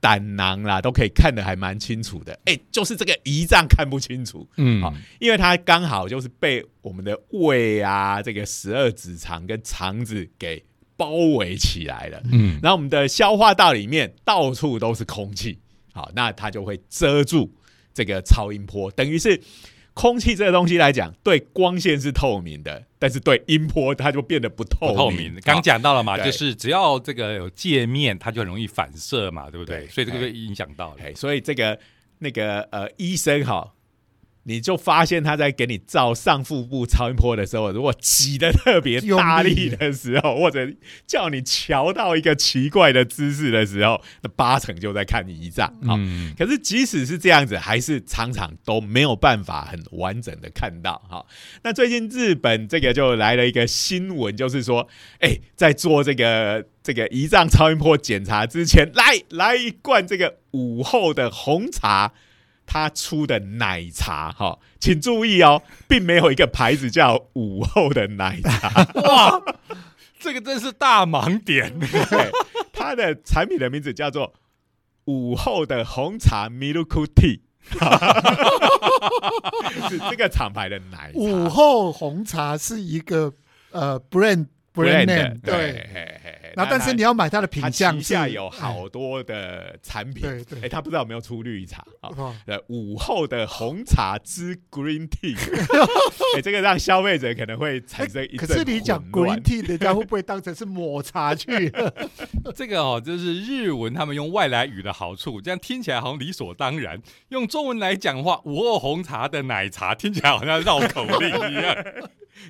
[0.00, 2.38] 胆囊啦，都可以看得还蛮清楚的。
[2.44, 10.64] 哎、就是这个胰脏看不清楚，嗯好因为它刚好就是被我们的胃啊、这个十二指肠跟肠子给
[10.96, 12.22] 包围起来了。
[12.32, 15.58] 嗯，然后我们的消化道里面到处都是空气，
[15.98, 17.52] 好，那它就会遮住
[17.92, 19.40] 这个超音波，等于是
[19.94, 24.96] 空气这个东西来讲，对光线是透明的，但是对音波它就变得不透明。
[24.96, 25.40] 透明。
[25.42, 29.80] 刚讲到了嘛，就是只要这个有界面，它就很容易反射嘛，对不对？
[29.80, 30.98] 对所以这个就影响到了。
[31.02, 31.76] 哎，所以这个
[32.20, 33.74] 那个呃医生哈。
[34.48, 40.66] 你就发现他在给你照上腹部超音波的时候，如果挤得特别大力的时候，或者
[41.06, 45.68] 叫你瞧到一个奇怪的姿势的时候，那八成就在看胰脏。
[45.84, 51.26] 好、嗯，可是即使是这样子，还是常常都没有办法很完整的看到哈。
[51.62, 54.88] 那最近日本这个就来了一个新闻，就是说，
[55.20, 62.14] 哎、在做这个这个胰脏超音波检查之前，来来一罐这个午后的红茶，
[62.70, 69.42] 他出的奶茶哈，请注意哦，并没有一个牌子叫午后的奶茶， 哇，
[70.20, 71.80] 这个真是大盲点。
[71.80, 72.30] 对，
[72.74, 74.34] 它的产品的名字叫做
[75.06, 77.40] 午后的红茶 Milk Tea，
[79.88, 81.18] 是这个厂牌的奶茶。
[81.18, 83.32] 午后红茶是一个
[83.70, 85.88] 呃 brand brand name，对，
[86.58, 92.10] 然后，但是你要买它的品相，旗下有哎好多的产品，对对哎，他不知道有没有出绿茶啊？
[92.66, 95.36] 午后的红茶之 Green Tea，
[96.36, 101.72] 哎，这个让消费者可能会产生一可阵是你讲 green tea，人家会不会当成是抹茶去？
[102.56, 107.00] 这个哦，就是日文他们用外来语的好处，这样听起来好像理所当然。
[107.28, 111.76] 用中文来讲的话，午后红茶的奶茶听起来好像绕口令一样。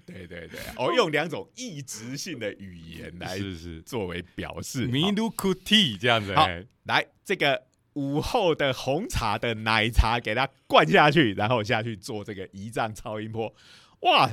[0.06, 4.86] 对对对，哦，用两种异质性的语言来是是作为表示。
[4.86, 6.34] 好 Milk Tea 这样子。
[6.34, 13.54] 好哎来，这个午后的红茶的奶茶给它灌下去，然后下去做这个胰脏超音波。
[14.00, 14.30] 哇，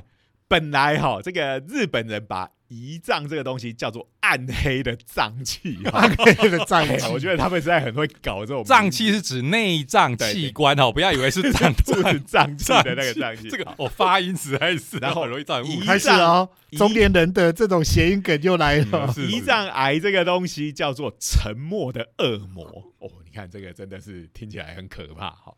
[0.47, 5.79] 本来哈，这个日本人把胰脏这个东西叫做暗黑的脏器。
[5.93, 13.49] 暗黑的脏哎器， 我觉得他们实在很会搞这种脏器是指内脏器官哦，不要以为是脏不是脏器的那个脏器。
[13.49, 15.79] 这个我发音实在是，然后很容易造成误。
[15.81, 22.65] 开始哦，中年人的这种谐音梗又来了胰脏癌这个东西叫做沉默的恶魔
[22.99, 25.55] 哦，你看这个真的是听起来很可怕哈、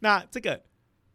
[0.00, 0.62] 那这个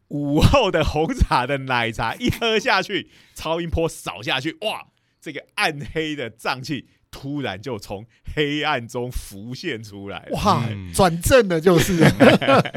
[0.08, 4.88] 午后的红茶的奶茶一喝下去，超音波扫下去，哇，
[5.25, 10.38] 这个暗黑的脏器突然就从黑暗中浮现出来了。
[10.38, 12.03] 哇嗯，转正了就是，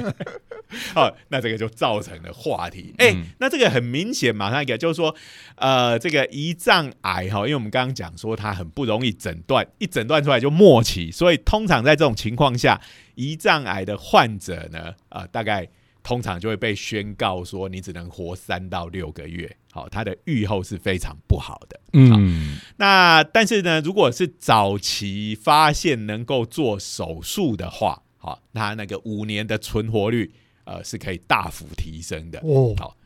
[0.97, 2.95] 哦，那这个就造成了话题。
[2.97, 5.15] 哎、嗯那这个很明显，马上一个就是说，
[5.57, 12.81] 呃，这个胰脏癌哈，因为我们刚刚讲说它很不容易诊断，一诊断出来就末期，所以通常在这种情况下，
[13.17, 15.69] 胰脏癌的患者呢，呃，大概
[16.09, 21.79] 通常就会被宣告说你只能活三到六个月，好、它的预后是非常不好的。
[21.93, 30.33] 嗯，那但是呢，如果是早期发现能够做手术的话，好，那那个五年的存活率，
[30.65, 32.39] 呃，是可以大幅提升的。
[32.39, 32.97] 哦好，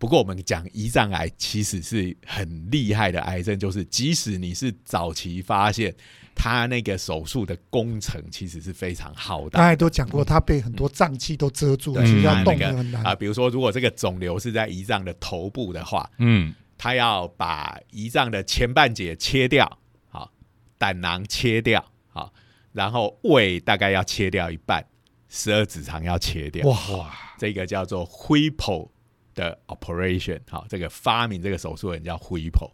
[0.00, 5.94] 不过我们讲胰脏癌其实是很厉害的癌症，就是即使你是早期发现，
[6.34, 9.60] 它那个手术的工程其实是非常浩刚大。
[9.60, 13.14] 才都讲过，他被很多脏器都遮住，对其实要动很难啊、。
[13.14, 20.30] 比如说，如果这个肿瘤是在胰脏的头部的话，嗯，他要把胰脏的前半截切掉，好，
[20.76, 22.32] 胆囊切掉，好，
[22.72, 24.84] 然后胃大概要切掉一半，
[25.28, 28.90] 十二指肠要切掉，哇，这个叫做 Whipple
[29.34, 32.72] 的 operation，好，这个发明这个手术的人叫 Whipple，好，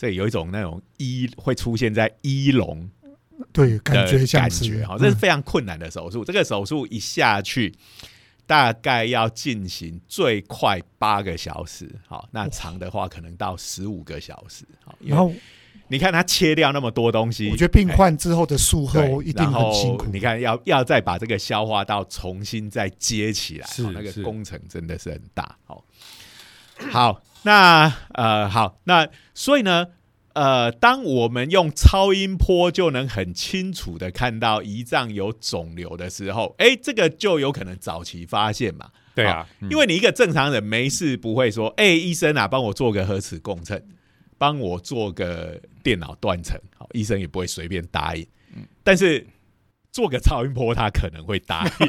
[0.00, 2.88] 这有一种那种一会出现在一龙
[3.52, 6.24] 对，感觉感觉，哈，这是嗯非常困难的手术。
[6.24, 7.74] 这个手术一下去，
[8.46, 15.30] 大概要进行最快八个小时，好，那长的话可能到十五个小时，好，因为然后
[15.88, 20.06] 你看他切掉那么多东西，我觉得病患之后的术对后一定然很辛苦。
[20.10, 25.58] 你看要要再把这个消化道重新再接起来，那个工程真的是很大。
[25.66, 25.84] 好，
[26.90, 29.86] 好，那呃好，那所以呢，
[30.34, 38.90] 呃，当我们用超音波就能很清楚的看到胰脏有肿瘤的时候，哎，这个就有可能早期发现嘛。
[39.14, 43.84] 对啊，因为你一个正常人没事不会说，哎、医生啊，帮我做个核磁共振，
[44.38, 48.26] 帮我做个电脑断层，好，医生也不会随便答应。
[48.84, 49.26] 但是
[49.90, 51.88] 做个超音波，他可能会答应，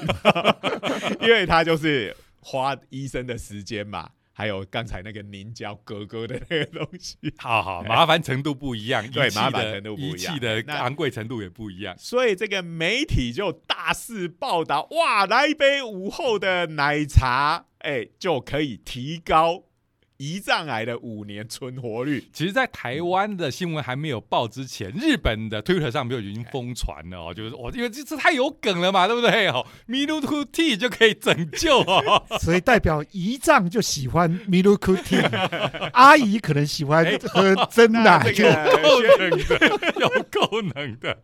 [1.26, 4.10] 因为他就是花医生的时间嘛，
[4.42, 7.16] 还有刚才那个凝胶哥哥的那个东西。
[7.38, 11.96] 好好，麻烦程度不一样，对麻烦程度不一样仪器的那昂贵程度也不一样。
[11.96, 19.62] 所以这个媒体就大肆报道，哇，来一杯午后的奶茶，哎、就可以提高
[20.22, 22.24] 胰脏癌的五年存活率。
[22.32, 29.48] 其实，在台湾的新闻还没有报之前，日本的 Twitter 上面就已经疯传了哦，就是我因为这这太有梗了嘛，对不对？
[29.48, 32.24] 哦 m i l u k Tea 就可以拯救哦。
[32.40, 35.28] 所以代表胰脏就喜欢 Milk Tea，
[35.94, 38.32] 阿姨可能喜欢喝真那奶。
[38.32, 38.54] 这个
[38.84, 41.18] 够能的，有够能的。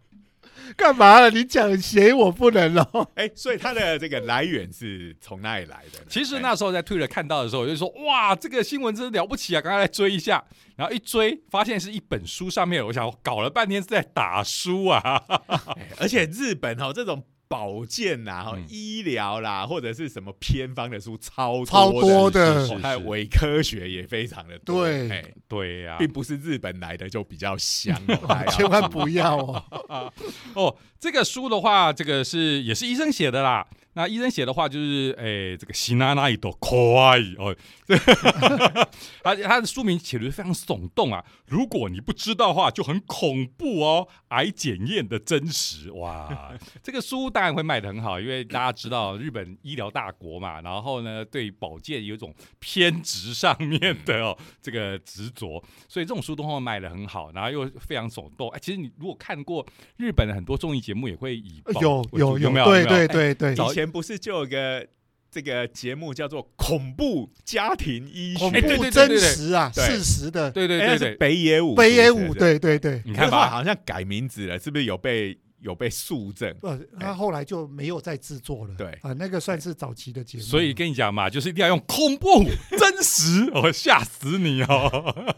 [0.77, 1.29] 干嘛了？
[1.31, 3.09] 你讲谁我不能哦？
[3.15, 6.05] 哎、所以它的这个来源是从哪里来的呢？
[6.07, 9.59] 其实哎那时候在 Twitter 看到的时候，我就说哇，这个新闻真的了不起啊！
[9.61, 10.43] 赶快来追一下。
[10.75, 15.01] 然后一追，发现是一本书上面，我想搞了半天是在打书啊。
[15.47, 24.85] 哎而且日本哦，这种保健啦、哈、嗯医疗啦，或者是什么偏方的书超超多多的哦还有伪科学也非常的多。
[24.85, 25.09] 对。
[25.09, 30.13] 哎对呀、并不是日本来的就比较香、 哦，千万不要哦！
[30.53, 33.65] 哦，这个书的话，这个是也是医生写的啦。
[33.97, 37.55] 那医生写的话就是，哎，这个西娜娜一朵可爱哦，
[39.23, 41.25] 他他的书名写的非常耸动啊。
[41.47, 44.07] 如果你不知道的话，就很恐怖哦。
[44.27, 58.47] 癌检验的真实，哇， 这个书当然会卖的很好，因为大家知道日本医疗大国嘛，然后呢，对保健有一种偏执上面的哦 这个执着，所以这种书都会卖的很好，然后又非常耸动。
[58.49, 62.65] 哎，其实你如果看过日本的很多综艺节目，也会以保有有有没有？
[62.65, 64.87] 对对对对，以前不是就有个
[65.29, 68.39] 这个节目叫做《恐怖家庭医学？
[68.39, 69.19] 恐》哎对对怖真对对。
[69.19, 69.85] 对实啊，对。
[69.85, 70.51] 事实的。
[70.51, 76.53] 对对哎那是对对，北野武，北野武，对对对，你看吧，好像改名字了，是不是有被有被肃正？
[76.61, 78.87] 呃，他后来就没有再制作了，对。
[79.01, 82.43] 啊，那个算是早期的节目，所以跟你讲嘛，就是一定要用恐怖、
[82.77, 85.35] 真实，我、会吓死你哦。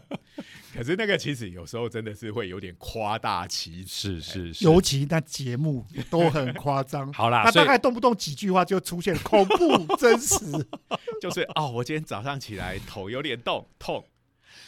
[0.74, 7.10] 可是那个其实有时候真的是会有点夸大其词，是是是，尤其那节目都很夸张。
[7.14, 10.36] 好啦，他大概动不动几句话就出现恐怖真实，
[11.20, 14.04] 就是哦，我今天早上起来头有点痛痛，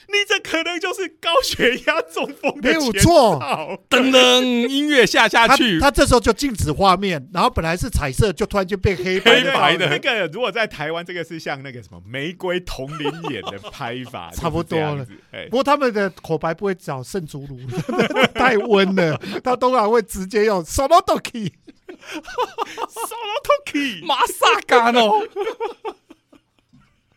[0.08, 3.38] 你这可能就是高血压中风的没有前错。
[3.40, 9.88] 兆噔噔音乐下下去，他这时候就静止画面，然后本来是彩色，就突然就变黑白黑白的。
[9.88, 15.06] 那个如果在台湾，这个是像那个什么玫瑰同龄眼的拍法， 差不多了。
[15.50, 17.58] 不，过他们的口白不会找圣祖鲁，
[18.34, 21.50] 太温了，他通常会直接用 solo doki。
[21.92, 25.22] Solo Toki，马萨干哦。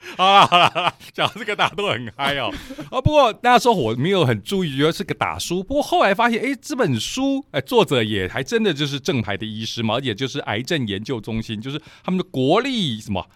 [0.18, 2.54] 好啦好啦，讲这个大家都很嗨哦。
[2.92, 5.64] 啊，不过那时候我没有很注意，觉得是个打书。
[5.64, 13.28] 不过后来发现，哎，这本书，哎，作者也还真的就是正牌的医师嘛，而且就是癌症研究中心，就是他们的国立什么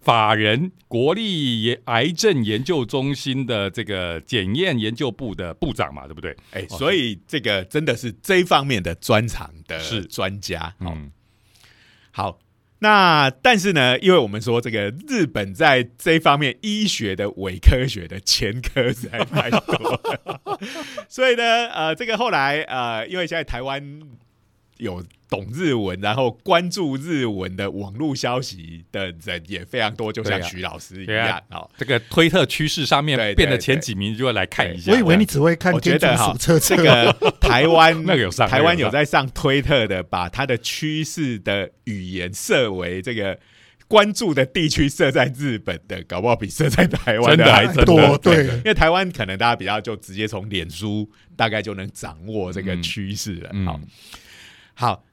[0.00, 6.36] 法人国立研癌症研究中心的这个检验研究部的部长嘛，对不对？
[6.50, 10.74] 哎，哦所以这个真的是这方面的专长的是专家。
[10.78, 11.12] 哦，嗯，
[12.10, 12.38] 好，
[12.82, 20.00] 那但是呢，因为我们说这个日本在这一方面医学的伪科学的前科实在太多，
[21.08, 23.80] 所以呢，呃，这个后来呃，因为现在台湾
[24.78, 31.66] 有懂日文，然后关注日文的网络消息的人也非常多，就像徐老师一样啊。
[31.76, 34.92] 这个推特趋势上面变得前几名，就会来看一下。
[34.92, 36.76] 我以为你只会看我觉天竺得哈鼠车车。
[36.76, 43.38] 这，个台湾 那个有上台湾有在上推特的，把它的趋势的语言设为这个
[43.88, 47.84] 关注的地区设在日本的，搞不好比设在台湾真的还还真的。
[47.84, 48.46] 多对。
[48.46, 53.48] 因为台湾可能大家比较就直接从脸书大概就能掌握这个趋势了。
[53.48, 53.80] 好嗯，好，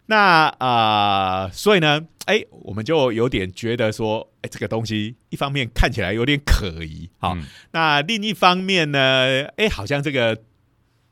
[0.06, 7.46] 那啊、呃所以呢，哎，我们就有点觉得说，哎，这个东西一方面看起来有点可疑，好，嗯。
[7.72, 10.36] 那另一方面呢，哎，好像这个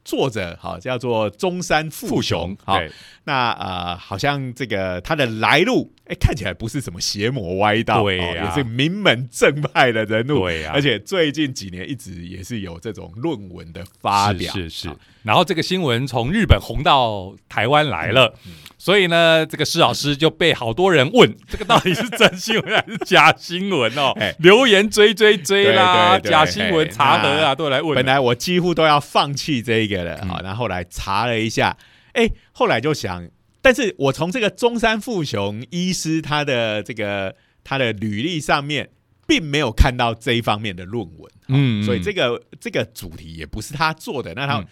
[0.04, 2.80] 作者好叫做中山富富雄雄，好，
[3.26, 8.26] 那呃，好像这个他的来路，哎，看起来不是什么邪魔歪道，对呀。
[8.26, 10.72] 哦也是名门正派的人物，对呀。
[10.74, 14.90] 而且最近几年一直也是有这种论文的发表，是是。
[15.24, 24.34] 然后这个新闻从日本红到台湾来了，嗯所以呢，这个施老师就被好多人问， 这个到底是真新闻还是假新闻哦 哎？
[24.38, 27.96] 留言追追追啦，假新闻哎查核啊，都来问。
[27.96, 30.30] 本来我几乎都要放弃这一个了，嗯。
[30.30, 31.76] 好、然后后来查了一下，
[32.14, 33.28] 哎，后来就想，
[33.62, 38.90] 但是我从这个中山富雄医师他的这个他的履历上面，
[39.28, 44.68] 并没有看到这一方面的论文，嗯所以这个个这个主题也不是他做的，那他嗯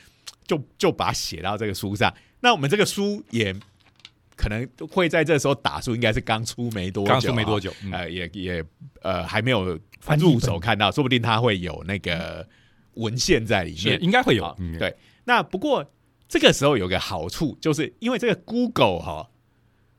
[0.47, 2.13] 就、就把它写到这个书上。
[2.39, 3.53] 那我们这个书也
[4.37, 8.63] 可能会在这时候打书，应该是刚出没多久，刚出没多久，嗯呃，也也
[9.01, 9.77] 呃还没有
[10.19, 12.47] 入手看到，说不定他会有那个
[12.93, 14.01] 文献在里面。
[14.01, 15.83] 应该会有对，那不过
[16.27, 19.29] 这个时候有个好处，就是因为这个 Google 哈、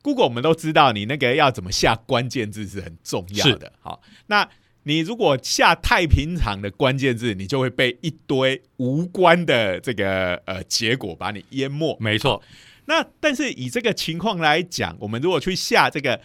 [0.03, 3.73] Google 我们都知道，你那个要怎么下关键字是很重要的。
[3.81, 4.49] 好，那
[4.85, 11.97] 你如果下太平常的关键字，你就会被一堆无关的这个呃结果把你淹没。
[12.01, 12.43] 没错，
[12.85, 16.21] 那但是以这个情况来讲，我们如果去下这个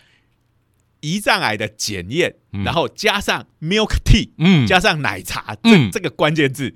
[1.01, 2.63] 胰脏癌的检验，嗯。
[2.63, 5.89] 然后加上 milk tea，嗯，加上奶茶，这、嗯。
[5.89, 6.75] 这个关键字，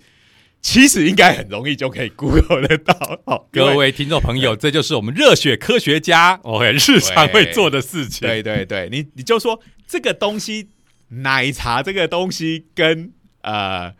[0.65, 3.21] 其实应该很容易就可以 Google 得到。
[3.23, 8.28] 好，各位听众朋友，这就是我们热血科学家哦，日常会做的事情。
[8.28, 10.70] 对对对，你你就说这个东西，
[11.09, 13.13] 奶茶这个东西跟
[13.43, 13.93] 呃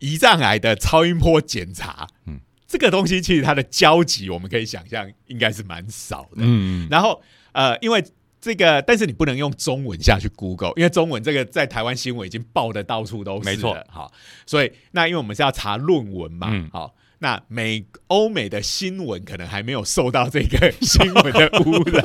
[0.00, 6.38] 胰脏癌的超音波检查，嗯嗯，这个东西其实它的交集，我们可以想象应该是蛮少的。
[6.38, 8.04] 嗯，然后呃，因为
[8.40, 13.76] 这个，但是你不能用中文下去 Google，因为中文这个在台湾新闻已经报的到处都是了，没错。
[13.88, 14.10] 好，
[14.46, 16.70] 所以那因为我们是要查论文嘛，嗯。
[16.72, 22.02] 好，那美欧美的新闻可能还没有受到这个新闻的污染，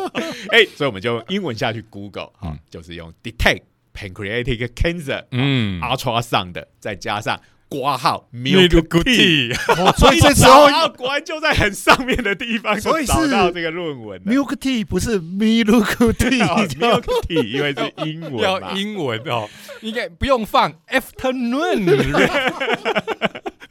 [0.52, 2.58] 哎、所以我们就用英文下去 Google 哈、嗯。
[2.70, 3.62] 就是用 detect
[3.92, 5.80] pancreatic cancer，嗯。
[5.82, 7.38] ultrasound 再加上
[7.80, 9.54] 挂号 Milk tea。
[9.68, 14.20] 哦， 所以这时找候到果然就在很上面的地方，所以就是找到这个论文。
[14.24, 18.72] milk tea 不是 milk 哦 tea，因为是英文要。
[18.74, 19.48] 英文哦，
[19.82, 21.84] 应该不用放 afternoon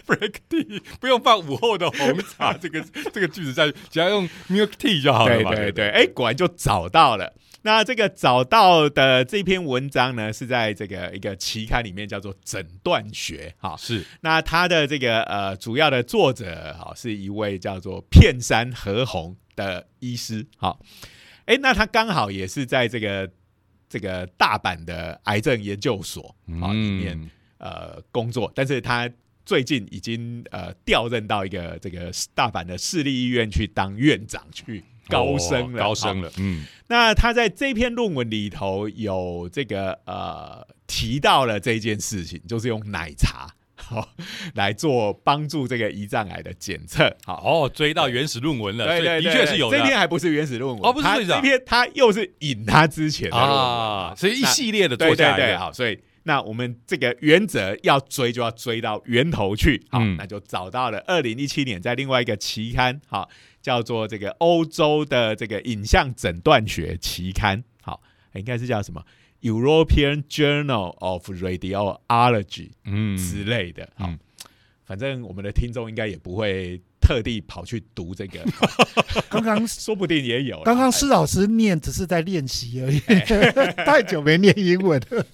[0.06, 2.84] break tea，不用放午后的红茶这个
[3.14, 5.52] 这个句子下去，只要用 milk tea 就好了嘛。
[5.56, 7.34] 对对对，哎，果然就找到了。
[7.64, 13.76] 那这个找到的这篇文章呢，是在这个一个期刊里面叫做《诊断学》哈。
[13.78, 20.78] 是那它的这个呃主要的作者哈是一位叫做片山和宏的医师哈。
[21.46, 23.30] 哎，那他刚好也是在这个
[23.90, 29.10] 这个大阪的癌症研究所啊里面嗯呃工作，但是他
[29.46, 36.66] 最近已经呃调任到一个这个大阪的市立医院去当院长去高升了，哦高升了，嗯。
[36.88, 44.10] 那他在这篇论文里头有这个呃提到了这件事情，就是用奶茶好
[44.54, 47.42] 来做帮助这个胰脏癌的检测，好。
[47.44, 60.16] 哦，追到原始论文了，对对对，的确是有的这篇还不是原始论文哦不是这篇他又是引他之前啊，所以一系列的对对对，做下来的，好，所以那我们这个原则要追，就要追到源头去，好，嗯。
[60.18, 63.28] 那就找到了二零一七年在另外一个期刊，好，
[63.64, 68.00] 叫做这个欧洲的这个影像诊断学期刊，好，
[68.36, 69.04] 应该是叫什么
[69.42, 73.18] ？European Journal of Radiology 嗯。
[73.18, 74.20] 之类的，好，嗯
[74.86, 78.44] 反正我们的听众应该也不会特地跑去读这个，
[79.32, 80.64] 刚刚 说不定也有啦。
[80.66, 83.00] 刚刚施老师念只是在练习而已，
[83.86, 85.02] 太久没念英文。
[85.10, 85.26] 了。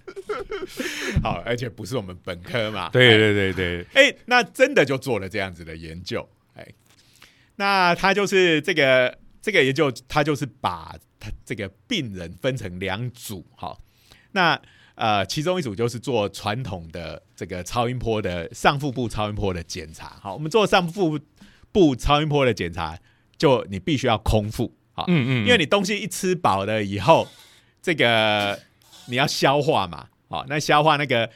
[1.23, 3.17] 好，而且不是我们本科嘛，对哎。
[3.17, 6.38] 对对对，哎、那真的就做了这样子的研究，哎，
[7.59, 13.81] 那他就是这个这个研究，他就是把他这个病人分成两组，好，
[14.31, 14.57] 那
[14.95, 21.19] 呃，其中一组就是做传统的这个超音波的上腹部超音波的检查，好，我们做上腹
[21.73, 22.97] 部超音波的检查，
[23.37, 27.27] 就你必须要空腹，好，嗯嗯，因为你东西一吃饱了以后，
[27.81, 28.57] 这个
[29.07, 31.29] 你要消化嘛，好，那消化那个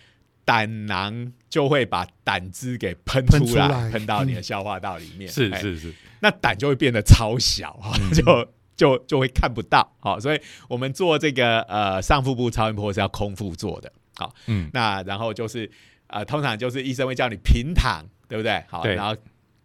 [0.45, 5.59] 胆囊就会把胆汁给喷喷出来，喷到你的消化道里面，哎。
[5.59, 5.93] 是是是，
[6.23, 15.69] 那胆就会变得超小，哈嗯就就就会看不到，好，所以我们做这个呃上腹部超音波是要空腹做的，好，嗯那然后就是
[16.07, 18.63] 呃通常就是医生会叫你平躺，对不对？
[18.69, 19.13] 好，然后。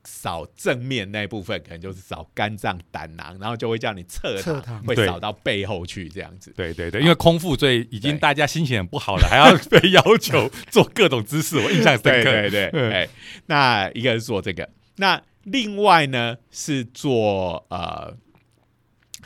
[0.04, 6.50] 扫正面那部分可能就是扫肝脏、胆囊，然后就会叫你侧躺，会扫到背后去这样子。
[6.56, 12.22] 对对对，因为空腹，所以已经大家心情很不好了，还要 被要求做各种姿势，我印象深刻。
[12.22, 13.08] 对对对， 嗯哎，
[13.46, 15.20] 那一个是做这个，那
[15.50, 18.16] 另外呢是做呃，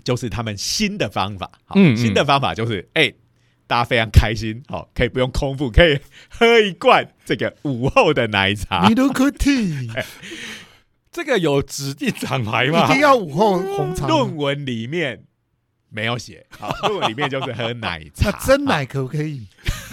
[0.05, 3.13] 就是他们新的方法，好，嗯嗯新的方法就是哎。
[3.65, 5.99] 大家非常开心，好、可以不用空腹，可以
[6.29, 8.87] 喝一罐这个午后的奶茶。
[8.87, 9.91] 你都可以
[11.11, 12.93] 这个有指定厂牌吗一？
[12.93, 14.07] 定要午后红茶。
[14.07, 15.25] 论文里面
[15.89, 18.47] 没有写，好，论文里面就是喝奶茶那。
[18.47, 19.47] 真奶可不可以？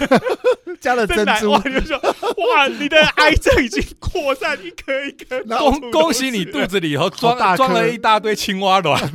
[0.79, 1.51] 加了珍珠。
[1.51, 9.01] 哇，，就说哇，你的 癌症已经扩散一颗一颗，恭恭喜你肚子里头装装了一大堆青蛙卵，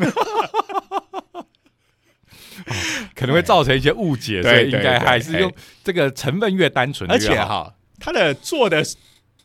[3.15, 7.35] 可能会造成一些误解，所以应该还是用这个成分越单纯而越好。
[7.35, 8.85] 且哈，他的做的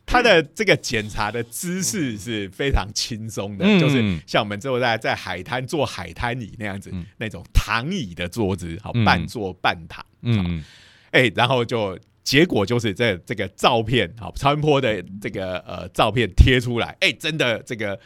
[0.05, 7.05] 他的这个检查的姿势是非常轻松的，嗯就是像我们坐在在海滩坐海滩椅那样子，嗯。
[7.17, 9.05] 那种躺椅的桌子，好嗯。
[9.05, 10.63] 半坐半躺，嗯，
[11.11, 17.99] 哎、然后就结果就是这这个照片，好超音波的这个呃照片贴出来，哎、真的这个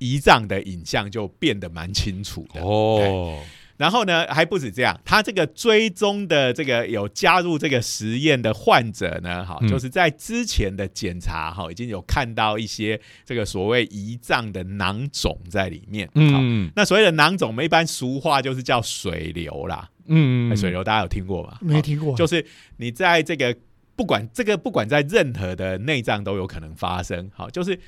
[0.00, 2.60] 胰脏的影像就变得蛮清楚的。
[2.60, 3.40] 哦，
[3.76, 16.06] 然后呢，还不止这样，他这个追踪的这个有加入这个实验的患者呢，哈，嗯就是在之前的检查哈，已经有看到一些这个所谓胰脏的囊肿在里面。
[16.08, 19.88] 好，嗯那所谓的囊肿，我们一般俗话就是叫水流啦。
[20.06, 21.58] 嗯哎水流大家有听过吗？
[21.60, 22.12] 没听过。
[22.12, 22.44] 好，就是
[22.76, 23.56] 你在这个
[23.96, 27.30] 不管这个不管在任何的内脏都有可能发生。
[27.34, 27.78] 好，就是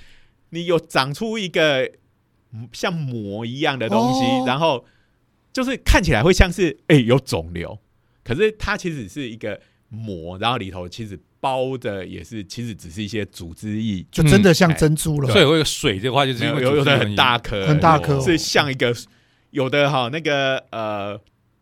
[0.51, 1.91] 你有长出一个
[2.53, 4.45] 嗯像膜一样的东西，哦。
[4.47, 4.85] 然后
[5.53, 7.79] 就是看起来会像是哎、有肿瘤，
[8.23, 15.31] 可是它其实是一个膜，然后里头其实包的也是其实只是一些组织液，就真的像哎珍珠了。
[15.31, 18.21] 所以会有水这块就是因为有有有的很大颗，很大颗。
[18.21, 18.95] 是像一个
[19.51, 21.19] 有的哈那个呃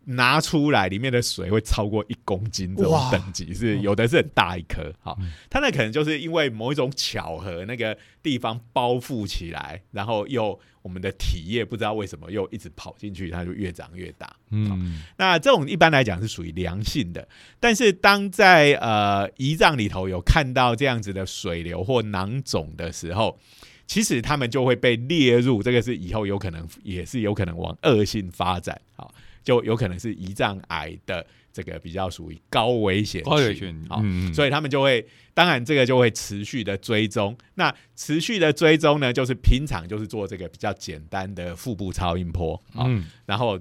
[0.06, 4.92] 拿出来里面的水会超过一公斤这种等级，是有的是很大一颗。
[5.00, 14.36] 好嗯，它那可能就是因为某一种巧合，那个地方包覆起来，然后又我们的体液不知道为什么又一直跑进去，它就越长越大。
[14.50, 17.26] 嗯，那这种一般来讲是属于良性的，
[17.58, 23.38] 但是当在呃胰脏里头有看到这样子的水流或囊肿的时候，
[23.86, 29.14] 其实他们就会被列入这个是以后有可能也是有可能往恶性发展，好，
[29.44, 37.36] 就有可能是胰脏癌的这个比较属于高危险群，高危险好，嗯嗯所以他们就会，当然这个就会持续的追踪。
[37.54, 43.60] 那持续的追踪呢，就是平常就是做这个比较简单的腹部超音波，啊、嗯，然后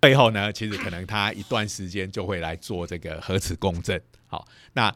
[0.00, 4.00] 最后呢，其实可能他一段时间就会来做这个核磁共振。
[4.26, 4.92] 好，那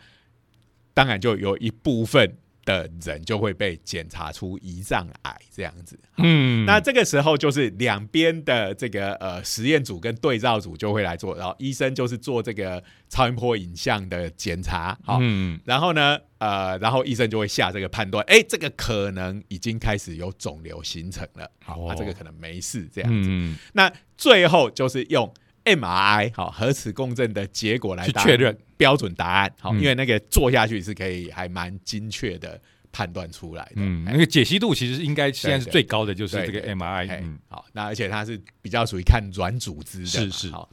[0.94, 5.98] 当然就有一部分的人就会被检查出胰脏癌这样子。
[6.18, 15.60] 嗯，那这个时候就是两边的这个呃实验组跟对照组就会来做，然后医生就是做这个超音波影像的检查，好，嗯。
[15.64, 21.88] 然后呢，呃，然后医生就会下这个判断，哎，这个可能已经开始有肿瘤形成了，好，哦。
[21.90, 23.28] 啊，这个可能没事这样子。
[23.30, 25.32] 嗯，那最后就是用
[25.64, 28.56] MRI 好核磁共振的结果来去确认。
[28.76, 29.80] 标准答案，好，嗯。
[29.80, 32.60] 因为那个做下去是可以还蛮精确的
[32.90, 34.12] 判断出来的，嗯，哎。
[34.12, 40.50] 那个解析度其实应该现在是最高的，就是这个 MRI，哎嗯，好，那而且它是比较属于看软组织的，是是。
[40.50, 40.68] 好。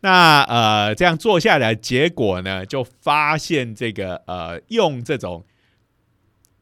[0.00, 5.44] 那呃，这样做下来，结果呢，就发现这个呃，用这种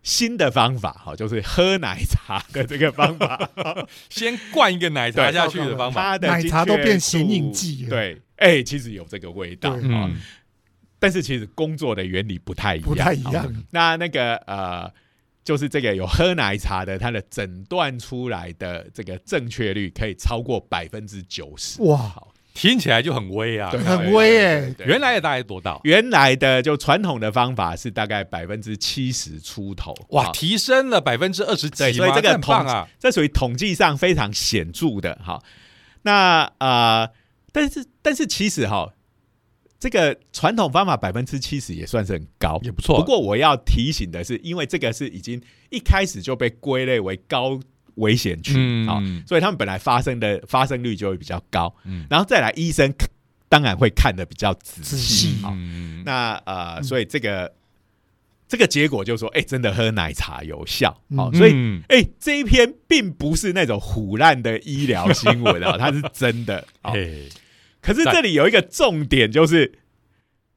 [0.07, 3.51] 新的方法，好，就是喝奶茶的这个方法，
[4.09, 7.91] 先灌一个奶茶下去的方法，奶茶都变形影度剂了。
[7.91, 10.17] 对，哎、其实有这个味道，啊嗯
[11.01, 13.65] 但是其实工作的原理不太一样，不太一好样。
[13.71, 14.89] 那那个呃，
[15.45, 21.83] 就是这个有喝奶茶的，它的诊断出来的这个正确率可以超过百分之九十。
[21.83, 21.97] 哇。
[21.97, 24.75] 好，听起来就很威啊，很威耶。
[24.85, 25.79] 原来的大概多大？
[25.85, 35.43] 原来的就传统的方法是大概百分之七十出头，哇，提升了百分之二十几吗，对所以这个很棒啊，这属于统计上非常显著的哈。
[36.03, 37.11] 那呃，
[37.53, 38.93] 但是但是其实哈，
[39.79, 42.99] 这个传统方法百分之七十也算是很高，也不错。
[42.99, 47.61] 不过我要提醒的是，因为这个是已经一开始就被归类为高
[47.97, 48.89] 危险群嗯。
[48.89, 52.07] 啊、所以他们本来发生的发生率就会比较高，嗯。
[52.09, 52.93] 然后再来医生
[53.49, 55.29] 当然会看的比较仔仔细。
[55.33, 55.53] 细好。
[55.55, 56.03] 嗯。
[56.05, 57.53] 那呃，所以这个
[58.49, 61.35] 这个结果就说，哎、真的喝奶茶有效，好、嗯。
[61.35, 61.53] 所以。
[61.55, 61.83] 嗯。
[61.89, 66.67] 哎、这一篇并不是那种虎烂的医疗新闻啊， 它是真的。
[66.83, 66.93] 好。
[66.93, 67.29] 嘿。
[67.81, 69.79] 可是这里有一个重点，就是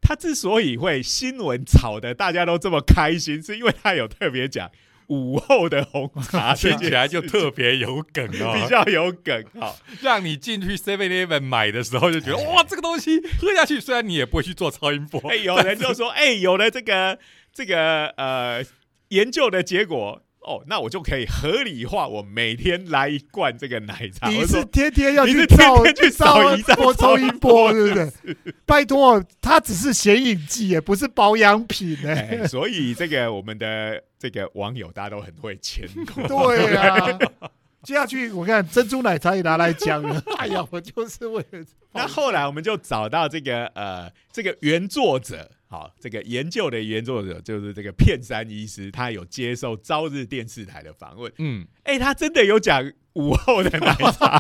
[0.02, 4.72] 他之所以会新闻炒的大家都这么开心，是因为他有特别讲
[5.10, 9.44] 午后的红茶 听起来就特别有梗哦比哦，较有梗。
[9.60, 17.20] 好，让你进去 Seven Eleven 买的时候就觉得哇，这个东西喝下去，虽然你也不会去做超音波，哎、有人就说，哎、有了这个
[17.54, 18.64] 这个呃
[19.10, 20.24] 研究的结果。
[20.50, 24.30] 哦，那我就可以合理化，我每天来一罐这个奶茶。
[24.30, 28.36] 你是天天要去照天去照扫胰脏波抽一波，对不对？
[28.66, 32.48] 拜托，它只是显影剂，也不是保养品哎、哎。
[32.48, 36.28] 所以这个我们的这个网友大家都很会牵拖。
[36.28, 37.20] 对啊，
[37.86, 40.20] 接下去我看珍珠奶茶也拿来讲了。
[40.40, 54.40] 哎呀，我就是为了那后来我们就找到这个呃，这个原作者，好，这个研究的原作者就是这个片山医师，他有接受朝日电视台的访问，嗯，哎、他真的有讲午后的奶茶，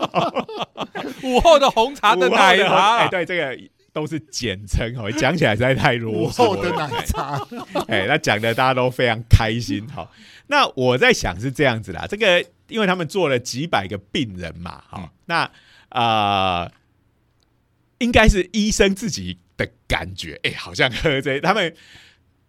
[1.23, 3.55] 午后的红茶的奶哎、茶，对，这个
[3.93, 6.55] 都是简称哦，讲起来实在太午啰嗦午。
[6.55, 7.39] 后的奶茶，
[7.87, 9.87] 哎、那讲的大家都非常开心。
[9.89, 10.11] 好，
[10.47, 15.09] 那我在想是这样子啦，这个因为他们做了几百个病人嘛，好，嗯。
[15.25, 15.51] 那
[15.89, 16.71] 呃，
[17.99, 21.75] 应该是医生自己的感觉，哎、好像喝这他们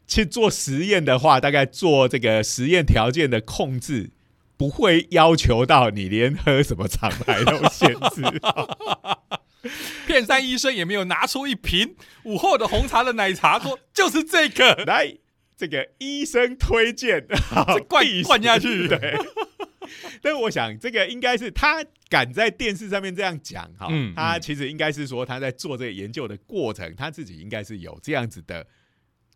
[0.06, 4.12] 去做实验的话，大概做这个实验条件的控制。
[4.56, 8.22] 不会要求到你连喝什么厂牌都限制，
[10.06, 15.16] 片山医生也没有拿出一瓶午后的红茶的奶茶，说就是这个， 来，
[15.56, 17.26] 这个医生推荐，
[17.68, 19.16] 这灌灌下去对。
[20.22, 24.40] 但我想，这个应该是他敢在电视上面这样讲哈，嗯他嗯。
[24.40, 28.66] 其实应该是说他在做这个研究的过程，他自己应该是有这样子的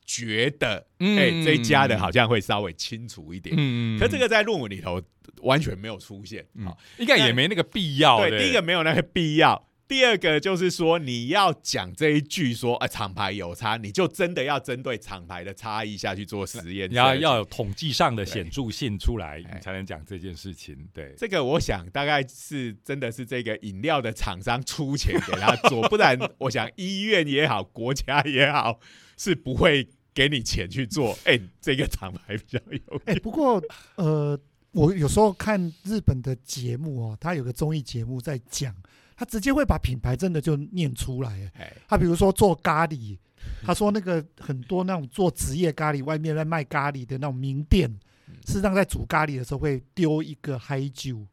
[0.04, 3.54] 觉得，嗯哎、这一家的好像会稍微清楚一点。
[3.58, 5.02] 嗯可这个在论文里头
[5.42, 20.74] 完全没有出现，嗯好应该也没那个必要，对，第一个没有那个必要，第二个就是说，你要讲这一句说，啊，厂牌有差，你就真的要针对厂牌的差异下去做实验，你要要有统计上的显著性出来，才能讲这件事情。
[20.92, 28.80] 对，这个我想大概是真的是这个饮料的厂商出钱给他做，不然我想医院也好，国家也好，
[29.18, 31.16] 是不会给你钱去做。
[31.24, 33.62] 哎、这个厂牌比较有哎、不过
[33.96, 34.38] 呃，
[34.72, 38.74] 我有时候看日本的节目哦，他有个综艺节目在讲，
[39.16, 41.50] 他直接会把品牌真的就念出来。
[41.88, 43.16] 他比如说做咖喱，
[43.64, 47.88] 他说那个很多那种做职业咖喱，外面在卖咖喱的那种名店，
[48.26, 51.26] 嗯事实上在煮咖喱的时候会丢一个嗨酒。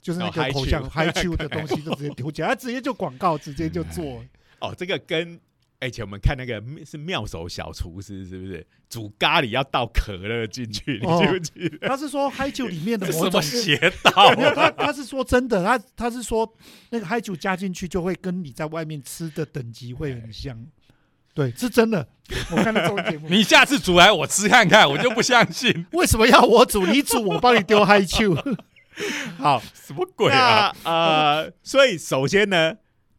[0.00, 4.24] 就是那个口香酒嗨酒的东西， 就直接丢起来，他直接就广告，直接就做。
[4.60, 5.38] 哦，这个跟
[5.80, 10.98] 而且我们看那个是妙手小厨师是不是煮咖喱要倒可乐进去？
[11.00, 11.86] 你哦记不记得？
[11.88, 16.52] 他是说嗨酒里面的这什么某种邪道没有，他 他是说真的，他他是说
[16.90, 20.66] 那个嗨酒加进去就会跟你在外面吃的等级会很像，
[21.34, 22.08] 对，是真的。
[22.50, 25.86] 我看到综艺节目，你下次煮来我吃看看，我就不相信。
[25.92, 26.86] 为什么要我煮？
[26.86, 28.36] 你煮，我帮你丢嗨酒。
[29.38, 30.74] 好，什么鬼啊？
[30.84, 32.74] 那呃，所以首先呢，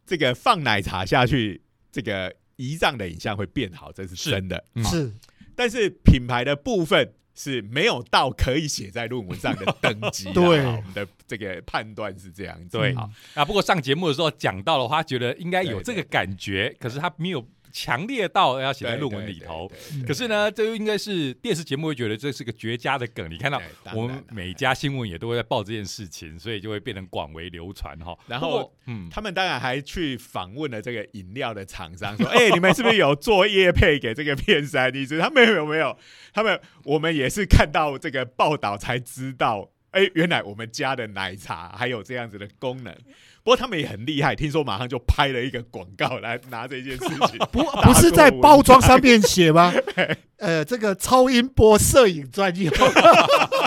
[0.06, 4.62] 这个放奶茶下去，这个胰脏的影像会变好，这是是真的。
[4.74, 5.10] 嗯是，
[5.56, 10.32] 但是品牌的部分是没有到可以写在论文上的等级啊。
[10.36, 12.76] 对我们的这个判断是这样子。
[12.76, 17.42] 对好，啊，不过上节目的时候讲到的话，觉得应该有这个感觉，可是他没有
[17.72, 19.70] 强烈到要写在对论文里头。。
[20.06, 23.30] 可是呢，这就应该是电视节目会觉得这是个绝佳的梗。
[23.30, 23.60] 你看到
[23.94, 28.16] 我们每家新闻也都会在报这件事情，所以就会变成广为流传哈。
[28.26, 35.96] 然后嗯，他们当然还去访问了这个饮料的厂商，说：“哎、你们是不是有作业配给这个片山医师？”他们有没有？
[36.32, 42.96] 他们我们也是看到这个报道才知道，哎、原来我们家的奶茶还有这样子的功能。
[43.42, 47.38] 不过他们也很厉害，听说马上就拍了一个广告来拿这件事情。
[47.50, 49.72] 不不是在包装上面写吗？
[50.38, 52.72] 呃，这个超音波摄影专用，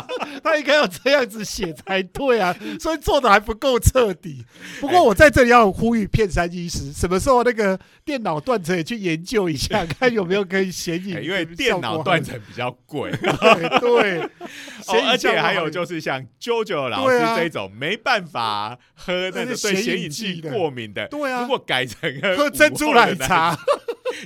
[0.43, 4.45] 他应该要这样子写才对啊， 所以做的还不够彻底。
[4.79, 13.11] 不过我在这里要呼吁片山医师，什么时候那个电脑断层也去研究一下， 看有没有可以显影，哎因为电脑断层比较贵，
[13.79, 14.21] 对
[15.09, 21.41] 而且还有就是像 JoJo 老师这种没办法喝那个对显影剂过敏的，对啊。
[21.41, 23.57] 如果改成喝喝珍珠奶茶，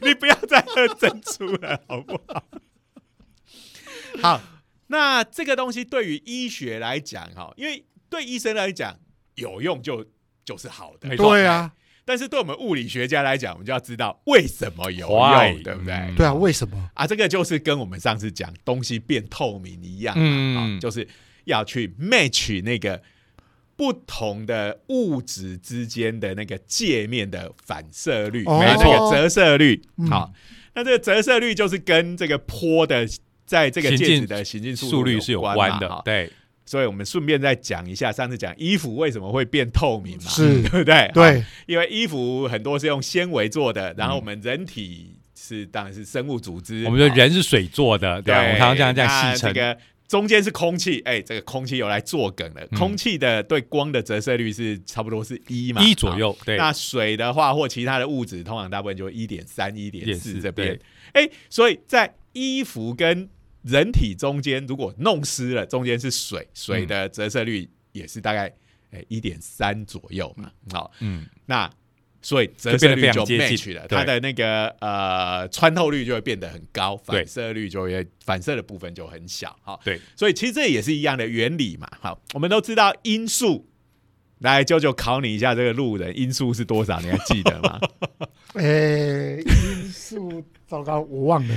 [0.02, 2.44] 你不要再喝珍珠了，好不好？
[4.22, 4.42] 好，
[4.88, 8.98] 那这个东西对于医学来讲，哈，因为对医生来讲
[9.36, 10.06] 有用就
[10.46, 11.74] 就是好的，对啊，
[12.06, 15.10] 但是对我们物理学家来讲，我们就要知道为什么有？
[15.10, 15.94] 用，对不对？
[15.94, 16.90] 嗯对啊，为什么？
[16.94, 21.06] 啊，这个就是跟我们上次讲东西变透明一样，嗯嗯，就是
[21.44, 23.02] 要去 match 那个
[23.76, 29.84] 不同的物质之间的那个界面的反射率，那个折射率。
[29.98, 30.32] 嗯好，
[30.76, 33.06] 那这个折射率就是跟这个坡的
[33.48, 36.30] 在这个行进介质的行进速速率是有关关的对，
[36.66, 41.08] 所以我们顺便再讲一下，上次讲衣服为什么会变透明嘛，是 对不对？
[41.08, 48.42] 好对，因为衣服很多是用纤维做的，然后嗯我们人体是当然是生物组织，我们的人是水做的，对吧？
[48.42, 49.60] 我们常常这样这样那戏称这。
[49.60, 49.78] 个
[50.08, 52.62] 中间是空气，哎、这个空气有来做梗了。
[52.72, 56.18] 嗯空气的对光的折射率是差不多是一嘛，一左。
[56.18, 60.80] 右，对，那水的话或其他的物质，通常大部分就一点三、一点四1.4这边对。
[61.12, 63.28] 哎、所以在衣服跟
[63.68, 68.52] 人体中间，如果弄湿了，中间是水，水的折射率也是大概
[68.92, 70.50] 诶一点三左右嘛。
[70.72, 71.70] 好，嗯，那
[72.22, 79.56] 所以折射率就 match 了，它的那个呃穿透率就会变得很高，反射率就会反射的部分就很小。
[79.62, 81.88] 好，对，所以其实这也是一样的原理嘛。
[82.00, 83.68] 好，我们都知道因素，
[84.40, 87.00] 来舅舅考你一下，这个路人因数是多少？
[87.02, 87.80] 你还记得吗？
[88.56, 91.56] 诶， 因素糟糕，我忘了。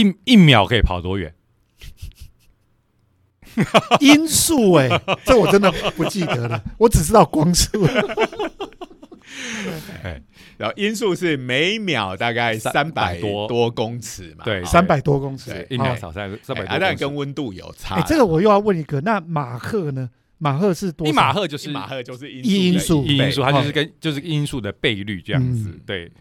[0.00, 1.34] 一一秒可以跑多远？
[3.98, 4.88] 因数哎、
[5.24, 7.84] 这我真的不记得了，我只知道光速。
[10.04, 10.22] 哎，
[10.56, 18.04] 然后音速是每秒大概三三百百多多公尺嘛，对三百多公尺对，一秒少三三百多公尺跟温度有差哎、。
[18.06, 20.08] 这个我又要问一个，那马赫呢？
[20.38, 21.10] 马赫是多少？
[21.10, 26.12] 一马赫就是马赫就是因因数数的一倍因素，它就是跟就是音速的倍率这样子嗯，对。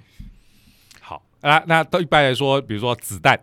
[1.42, 3.40] 好啊，那都一般来说，比如说子弹，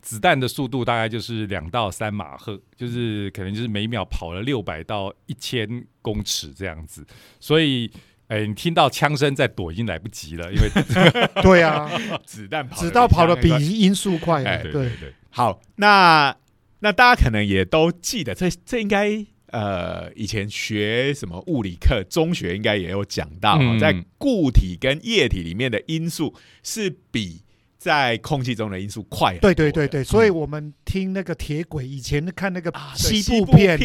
[0.00, 7.06] 子弹的速度大概就是两到三马赫，就是可能就是每秒跑了六百到一千公尺这样子，
[7.40, 7.90] 所以。
[8.28, 10.68] 哎，你听到枪声在躲已经来不及了，因为
[11.40, 11.90] 对啊，
[12.26, 14.62] 子弹跑子弹跑的比音速快哎。
[14.62, 16.36] 对对，对，好，那
[16.80, 23.78] 那大家可能也都记得，这这应该呃，以前学什么物理课，中学应该也有讲到，嗯。
[23.78, 27.42] 在固体跟液体里面的因素是比
[27.78, 29.54] 在空气中的因素快很多。
[29.54, 33.78] 对对对对，所以我们听那个铁轨，以前看那个啊，对西部部片，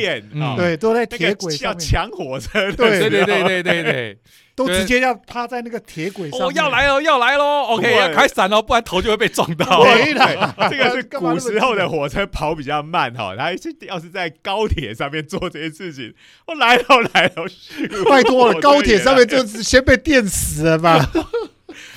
[0.58, 4.18] 对，都在铁轨上面，抢火车对对对对对对，
[4.56, 6.42] 都直接要趴在那个铁轨上。
[6.42, 9.82] 哦，要来了要来喽，OK，对要开伞哦，不然头就会被撞到。
[9.82, 10.36] 回来，
[10.70, 16.14] 这个是 古时候的火车跑比较慢哈，他是要是在高铁上面做这些事情，
[16.48, 16.84] 我来了
[17.14, 17.46] 来了，
[18.10, 21.10] 拜托了， 高铁上面就就是先被电死了吧？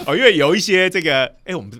[0.06, 1.70] 哦，因为有一些这个，哎，我们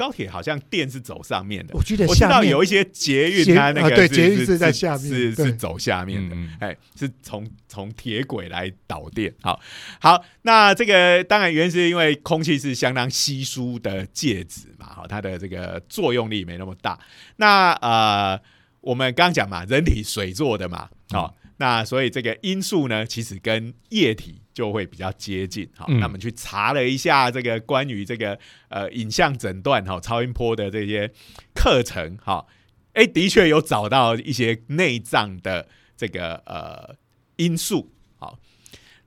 [0.00, 9.30] 高铁好像电是走上面的，我记得我知道有一些捷运它那个啊对是捷运是在下面对是是走下面的，哎，是从从铁轨来导电。
[9.42, 9.60] 好，
[10.00, 16.98] 好，那这个当然原因是因为空气是相当稀疏的介质嘛，好，它的这个作用力没那么大。
[17.36, 18.40] 那呃，
[18.80, 25.68] 我们刚刚讲嘛，人体水做的嘛，好、那所以这个因素呢，其实跟液体就会比较接近。
[25.76, 28.38] 好，嗯那我们去查了一下这个关于这个
[28.70, 31.12] 呃影像诊断哈、超音波的这些
[31.54, 32.46] 课程哈，
[32.94, 36.96] 哎、的确有找到一些内脏的这个呃
[37.36, 37.92] 因素。
[38.16, 38.38] 好，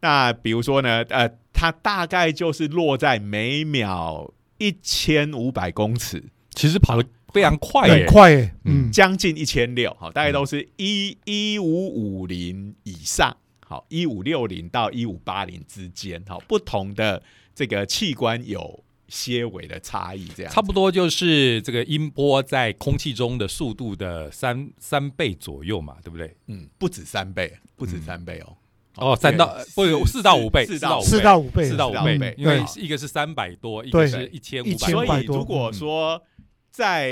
[0.01, 6.25] 那比如说呢，呃，它大概就是落在每秒一千五百公尺。
[6.51, 8.87] 其实跑得非常快很，快耶，嗯。
[8.87, 17.21] 嗯，将近一千六，好，大概都是一一五五零以上，好，一五六零到一五八零之间，好，不同的
[17.55, 26.35] 这个器官有些微的差异，这样差不多就是这个音波在空气中的速度的三三倍左右嘛，对不对？
[26.47, 28.55] 嗯，不止三倍，不止三倍哦。
[28.95, 35.05] 哦，三到不有四到五倍，四到五四到五倍，四到五倍倍，因为一个是三百多，一个是一千五百1500所多。
[35.07, 36.21] 百多以如果说
[36.73, 37.11] 在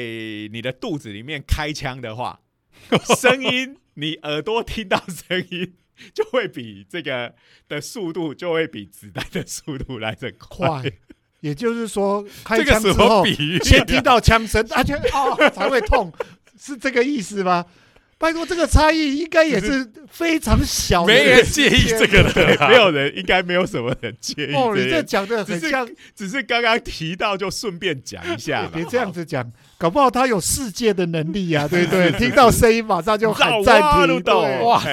[0.52, 2.42] 你的肚子里面开枪的话，
[3.16, 5.76] 声音你耳朵听到声音。
[6.16, 7.36] 就会比这个
[7.68, 10.68] 的速度，就会比子弹的速度来得快。
[10.68, 10.92] 快。
[11.42, 13.60] 也就是说，开枪之后比喻？
[13.60, 16.12] 先听到枪声，而且哦才会痛，
[16.60, 17.68] 是这个意思吗？
[18.22, 28.70] 拜托，这个差异应该也是非常小的，没人介意这个的 没有人，应该没有什么人介意哦，你这讲的很像，只是刚刚提到，就顺便讲一下嘛。
[28.76, 32.12] 别这样子讲，搞不好他有世界的能力呀、 对不对？
[32.12, 34.24] 听到声音马上就喊绕暂停，
[34.64, 34.84] 哇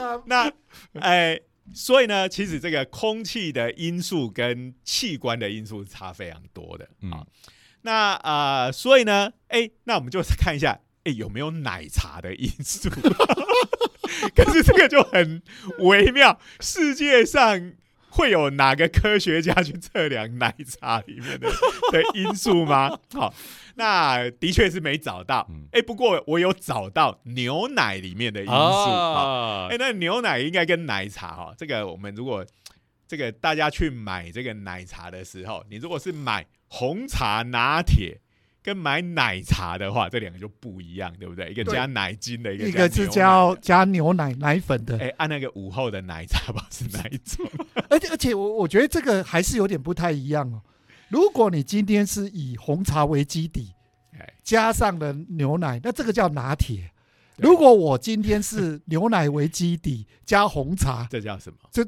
[0.00, 0.52] 哇那
[1.00, 1.38] 哎，
[1.72, 7.12] 所以呢，其实这个空气的因素跟器官的因素差非常多的嗯。
[7.12, 7.24] 啊。
[7.82, 10.78] 那呃，所以呢，哎，那我们就看一下，
[11.08, 12.90] 哎，有没有奶茶的因素？
[14.34, 15.42] 可是这个就很
[15.78, 17.72] 微妙，世界上。
[18.10, 21.48] 会有哪个科学家去测量奶茶里面的
[21.92, 22.98] 的因素吗？
[23.12, 23.32] 好，
[23.76, 25.46] 那的确是没找到。
[25.50, 28.52] 嗯哎、不过我有找到牛奶里面的因素。
[28.52, 32.44] 好啊哎、，那牛奶应该跟奶茶哈，这个我们如果
[33.06, 38.18] 这个大家去买这个奶茶的时候，你如果是买红茶拿铁
[38.68, 41.50] 跟买奶茶的话，这两个就不一样，对不对？
[41.50, 47.50] 一个加奶精的，一个一个是加加牛奶奶粉的哎、，按那个午后的奶茶吧是哪一种？
[47.88, 50.60] 而且而且我我觉得这个还是有点不太一样哦。
[51.08, 53.72] 如果你今天是以红茶为基底，
[54.12, 56.90] 哎，加上了牛奶，那这个叫拿铁。
[57.38, 61.58] 如果我今天是牛奶为基底加红茶，这叫什么？
[61.72, 61.82] 这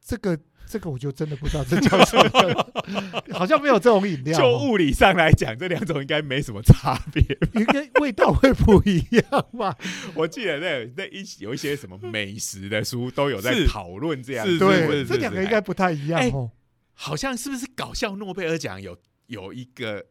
[0.00, 0.38] 这个
[0.70, 2.72] 这个我就真的不知道这叫什么，
[3.36, 7.22] 好像没有这种饮料就哦，物理上来讲，这两种应该没什么差别。
[7.54, 9.76] 应该味道会不一样吧？
[10.14, 16.52] 我记得那那一有一些什么美食的书都有在是讨论这样对，这两个应该不太一样哎哦。
[16.94, 18.96] 好像是不是搞笑诺贝尔奖有
[19.26, 20.04] 有一个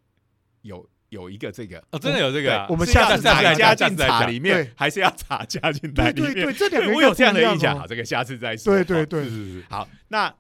[0.64, 6.34] 有有一个这个哦，真的有这个啊，我们下次再来加进茶里面，还是要茶加进来里面？
[6.34, 7.88] 对对对，这两个我有这样的印象，好，好。
[7.88, 8.74] 这个下次再说。
[8.74, 10.34] 好对对对是，是是，好，那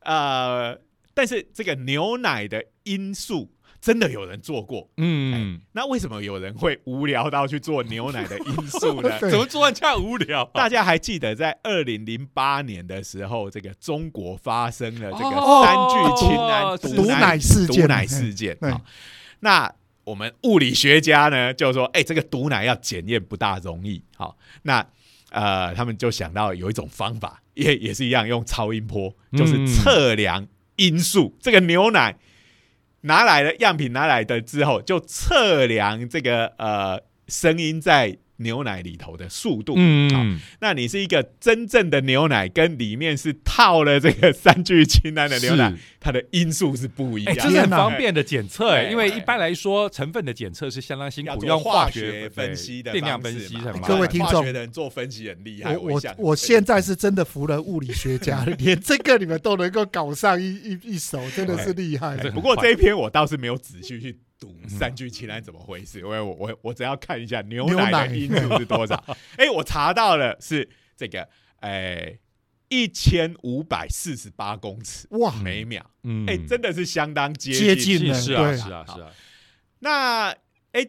[0.00, 0.78] 呃，
[1.14, 9.18] 但是这个牛奶的因素真的有人做过，嗯，那为什么有人会无聊到去做牛奶的因素呢？
[9.20, 10.50] 怎么做完这样无聊啊？
[10.54, 18.80] 大家还记得在二零零八年的时候，这个中国发生了这个哦三聚氰胺哦毒奶事件毒奶事件对啊。
[19.40, 19.72] 那
[20.04, 24.02] 我们物理学家呢，就说，哎、这个毒奶要检验不大容易。
[24.16, 24.86] 好，那
[25.30, 31.36] 呃，他们就想到有一种方法，也也是一样，用超音波，就是嗯测量音速。
[31.40, 32.16] 这个牛奶
[33.02, 39.74] 拿来了样品拿来的之后，就测量这个呃声音在牛奶里头的速度。
[39.76, 47.42] 嗯，那你是一个真正的牛奶，跟里面是套了这个三聚氰胺的牛奶，它的因素是不一哎，样的。
[47.42, 55.76] 这是很方便的检测哎，因为一般来说成分的检测是相当辛苦，用化学学分析的对电量分析什么各位听众化学的人做分析很厉害。
[55.76, 62.16] 我我我现在是真的服了物理学家， 连这个你们都能够搞上一一一手，真的是厉害。
[62.30, 68.96] 不过这一篇我倒是没有仔细去读三聚氰胺怎么回事，因为我我我只要看一下牛奶的因素是多少。
[69.36, 71.28] 哎，我查到了是这个，
[71.60, 72.18] 哎，
[72.70, 76.24] 一千五百四十八公尺哇，每秒，嗯。
[76.26, 78.12] 哎，真的是相当接接近。
[78.14, 78.56] 是啊对。
[78.56, 79.12] 是啊是啊，
[79.80, 80.30] 那
[80.72, 80.88] 哎，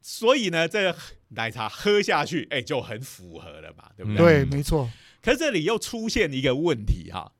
[0.00, 0.94] 所以呢，这
[1.28, 4.16] 奶茶喝下去，哎，就很符合了嘛，对不对？
[4.16, 4.48] 对，嗯。
[4.48, 4.90] 没错，
[5.22, 7.32] 可是这里又出现一个问题哈，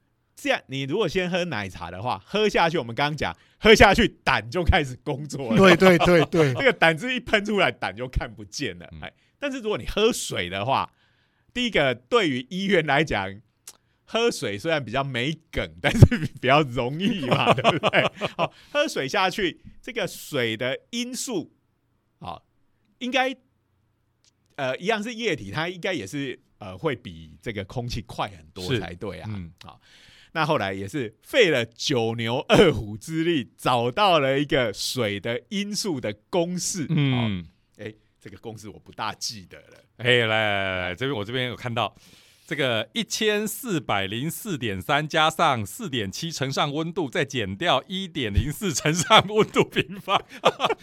[0.42, 5.56] 这样你如果先喝奶茶的话，喝下去，我们刚刚讲，喝下去胆就开始工作了。
[5.56, 8.88] 对对对对 这个胆汁一喷出来，胆就看不见了。
[8.90, 10.92] 嗯哎，但是如果你喝水的话，
[11.54, 13.40] 第一个对于医院来讲，
[14.04, 18.02] 喝水虽然比较没梗，但是比较容易嘛， 对不对？
[18.36, 21.52] 好，喝水下去，这个水的因素，
[22.18, 22.42] 啊，
[22.98, 23.32] 应该
[24.56, 29.30] 呃一样是液体，它应该也是呃会比这个空气快很多才对啊。
[29.32, 29.80] 嗯好，
[30.32, 36.86] 那后来也是费了九牛二虎之力，找到了一个水的因素的公式。
[36.88, 36.96] 嗯，
[37.38, 37.46] 嗯，
[37.78, 39.78] 哎、这个公式我不大记得了。
[39.98, 41.94] 哎，来来来来，这边我这边有看到。
[42.44, 50.20] 这个一千四百零四点三加上四点七乘上温度，再减掉一点零四乘上温度平方。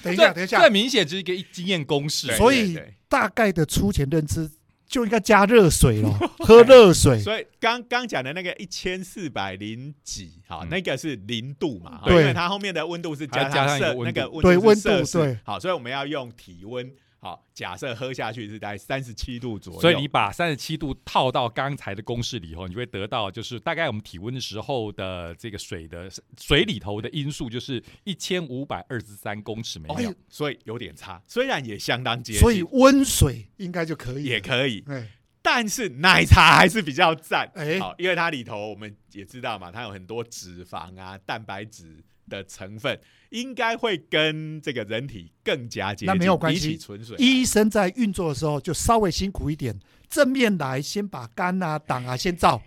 [0.02, 2.34] 等一下，等一下这，明显就是一个经验公式。
[2.38, 4.50] 所以大概的粗浅认知
[4.90, 7.20] 就应该加热水了， 喝热水。
[7.20, 10.70] 所以刚刚讲的那个一千四百零几，好，嗯。
[10.70, 12.22] 那个是零度嘛，对。
[12.22, 14.04] 因为它后面的温度是加还加上一个温度。
[14.06, 15.38] 那个温对温度对。
[15.44, 16.92] 好，所以我们要用体温，
[17.22, 26.10] 好，假设喝下去是在三十七度左右，所以你把三十七度套到刚才的公式里头，你就会得到就是大概我们体温的时候的这个水的
[26.40, 30.10] 水里头的因素就是一千五百二十三公尺每秒。
[30.10, 30.16] 哦。
[30.30, 35.10] 所以有点差，虽然也相当接近，所以温水应该就可以，也可以，哎，
[35.42, 37.80] 但是奶茶还是比较赞，哎。
[37.80, 42.98] 好，因为它里头我们也知道嘛，它有很多脂肪啊、蛋白质的成分，
[43.30, 47.18] 应该会跟这个人体更加接近，那没有关系比起纯水。
[47.18, 49.78] 医生在运作的时候就稍微辛苦一点，
[50.08, 52.62] 正面来先把肝啊、胆啊先照，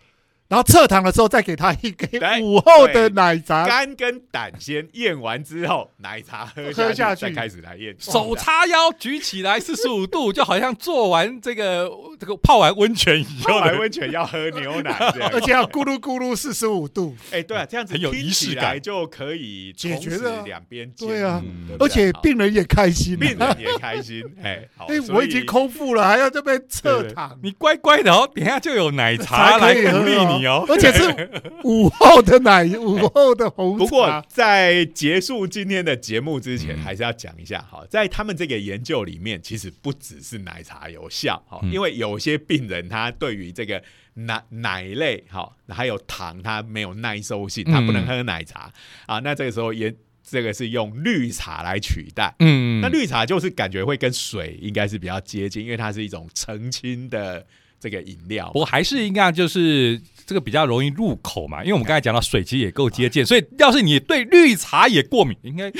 [0.52, 3.64] 然后侧躺的时候再给他一杯 午后的奶茶。
[3.66, 7.22] 肝跟胆先验完之后，奶茶喝喝下去。
[7.22, 7.96] 再开始来验。
[7.98, 11.90] 手叉腰举起来四十五度，就好像做完这个
[12.20, 18.78] 这个泡完温泉以泡后的完温泉要喝牛奶 这样，而且要咕噜咕噜四十五度，哎，对啊，这样子很有仪式感。
[18.78, 20.42] 就可以解决了。
[20.44, 21.86] 两边对啊嗯对对？
[21.86, 23.18] 而且病人也开心。
[23.18, 30.64] 病人也开心， 哎，好哎，所以我已经空腹了，还要这边侧躺，你乖乖的哦，等下就有奶茶来鼓励你哦。
[30.68, 31.30] 而且是
[31.64, 33.84] 午后的奶，午后的红茶。
[33.84, 43.82] 不过在结束今天的节目之前，嗯还是要讲一下哈，在他们这个研究里面，其实不只是奶茶有效哈，嗯因为有些病人他对于这个
[44.14, 48.72] 奶奶类哈，还有糖他没有耐受性，他不能喝奶茶
[49.06, 52.34] 啊，那这个时候也这个是用绿茶来取代。
[52.38, 57.46] 嗯那绿茶就是感觉会跟水应该是比较接近，因为它是一种澄清的
[57.82, 58.60] 这个饮料不。
[58.60, 65.70] 过还是应该就是这个比较容易入口嘛，因为我们刚才讲到水其实也够接近，所以要是你对绿茶也过敏，应该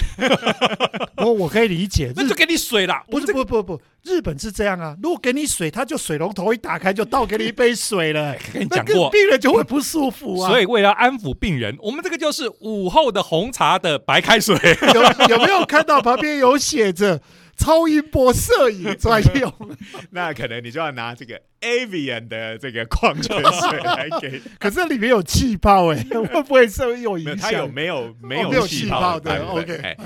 [1.25, 3.05] 我我可以理解，那就给你水啦。
[3.09, 10.51] 不是不不不，日本是这样啊，如果给你水，他就水龙头一打开就倒给你一杯水了， 跟你那讲过，病人就会不舒服啊。
[10.51, 14.57] 所以为了安抚病人，我们这个就是午后的红茶的白开水。
[14.93, 17.21] 有有没有看到旁边有写着
[17.57, 19.53] 超音波摄影专用？
[20.11, 27.73] 那可能你就要拿这个 Avian 的这个矿泉水来给 可是里面有气泡哎、 会不会受有影它有响？
[27.75, 29.97] 没有没有气气泡泡的 OK 哎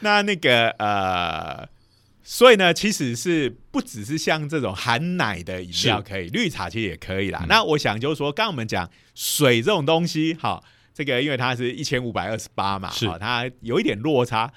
[0.00, 1.68] 那那个呃，
[2.22, 7.40] 所以呢，其实是不只是像这种含奶的饮料可以，绿茶其实也可以啦。
[7.42, 10.62] 嗯那我想就是说，刚刚我们讲水这种东西，哈，
[10.94, 14.52] 这个因为它是一千五百二十八嘛，是哈，它有一点落差。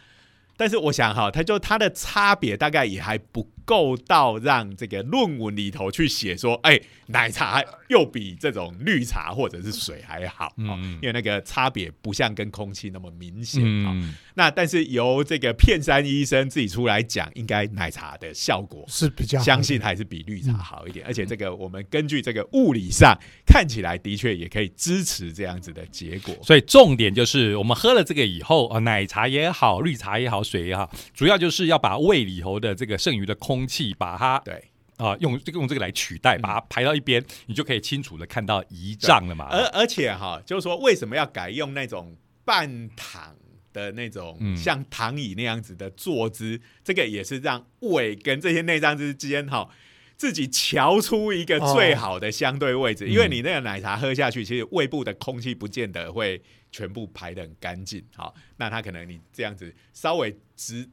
[0.61, 3.41] 但是我想哈，它就它的差别大概也还不
[3.71, 13.95] 够到让这个论文里头去写说，哎、奶茶又比这种绿茶或者是水还好，哦嗯因为那个差别不像跟空气那么明显啊、
[14.35, 18.83] 那但是由这个片山医生自己出来讲，应该奶茶的效果。
[18.89, 26.35] 是比较相信还是比绿茶好一点，而且这个我们根据这个物理上看起来的确也可以支持这样子的结果。
[26.43, 39.47] 所以重点就是我们喝了这个以后啊，奶茶也好，绿茶也好，水也好，主要就是要把胃里头的这个剩余的空气把它对，啊、用这个用这个来取代，把它排到一边，你就可以清楚的看到仪仗了嘛。
[39.49, 43.35] 而而且哈，就是说为什么要改用那种半躺
[43.73, 46.59] 的那种嗯像躺椅那样子的坐姿？
[46.83, 49.69] 这个也是让胃跟这些内脏之间哈。
[50.17, 56.39] 自己瞧出一个最好的相对位置，哦因为你那个奶茶喝下去，其实胃部的空气不见得会
[56.71, 58.05] 全部排的很干净。
[58.15, 60.87] 好，那它可能你这样子稍微直，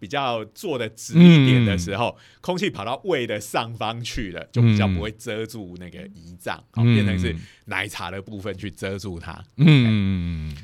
[0.00, 7.36] 比较坐的直一点的时候，空气跑到胃的上方去了，就比较不会遮住那个胰脏，变成是
[7.66, 9.44] 奶茶的部分去遮住它。
[9.58, 10.56] 嗯。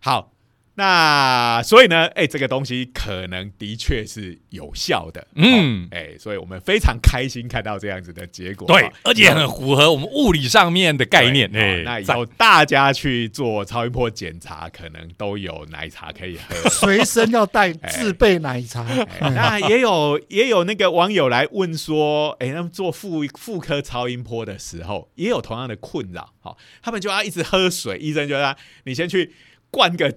[0.00, 0.33] 好，
[0.76, 11.50] 那所以呢，哎、这个东西可能的确是有效的，嗯嗯，哎、所以我们非常开心看到这样子的结果，对，而且很符合我们物理上面的概念。
[11.50, 16.68] 对哎、那以后大家去做超音波检查，可能都有奶茶可以喝。
[16.68, 18.82] 随身要带自备奶茶。
[19.20, 29.32] 哎那也有也有那个网友来问说，哎、他们做妇妇科超音波的时候，也有同样的困扰，好、他们就要一直喝水，医生就让你先去
[29.70, 30.12] 灌个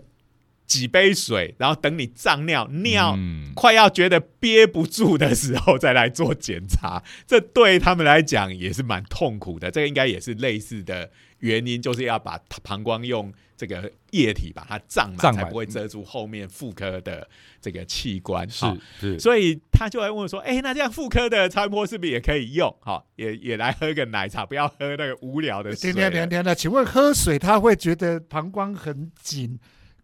[0.68, 3.16] 几杯水，然后等你胀尿尿。
[3.18, 9.72] 嗯快要觉得憋不住的时候，再来做检查， 这对他们来讲也是蛮痛苦的。
[9.72, 11.10] 这个应该也是类似的
[11.40, 17.28] 原因，就是要把膀胱用这个液体把它胀满，才不会遮住后面妇科的
[17.60, 18.48] 这个器官。
[18.48, 22.72] 是所以他就来问我说：“哎、那这样妇科的超音波是不是也可以用？
[22.82, 25.96] 好，也也来喝个奶茶，不要喝那个无聊的水了。
[25.96, 29.58] 等等等等等，请问喝水他会觉得膀胱很紧，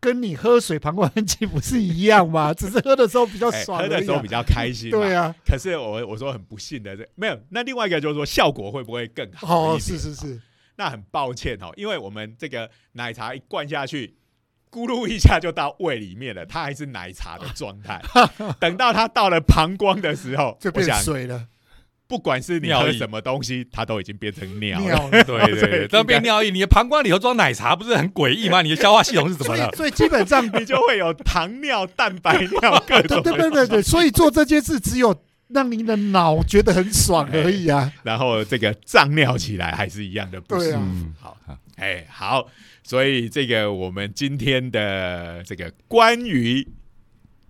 [0.04, 2.52] 跟你喝水膀胱很紧不是一样吗？
[2.54, 4.92] 只是喝的时候比较哎爽喝的时候比较开心。
[4.92, 7.40] 对啊，可是我我说很不幸的，这没有。
[7.52, 9.98] 那另外一个就是说，效果会不会更好哦，一点？
[9.98, 10.42] 是是是，
[10.76, 14.18] 那很抱歉哦，因为我们这个奶茶一灌下去，
[14.70, 18.02] 咕噜一下就到胃里面了，它还是奶茶的状态。
[18.60, 21.48] 等到它到了膀胱的时候，就变水了，
[22.14, 24.86] 不管是你尿什么东西，它都已经变成尿了。
[24.86, 28.62] 尿对对所以对，当 变尿液，你的膀胱里头装奶茶，不是很诡异吗？
[28.62, 29.72] 你的消化系统是怎么了？
[29.76, 37.92] 所以 基本上， 你就会有糖尿、蛋白尿各对种对对对对，所以做这件事只有让您的脑觉得很爽而已啊。
[38.04, 40.68] 然后这个胀尿起来还是一样的不舒服。
[40.68, 41.36] 对啊嗯好，
[41.78, 42.48] 哎，好，
[42.84, 46.68] 所以这个我们今天的这个关于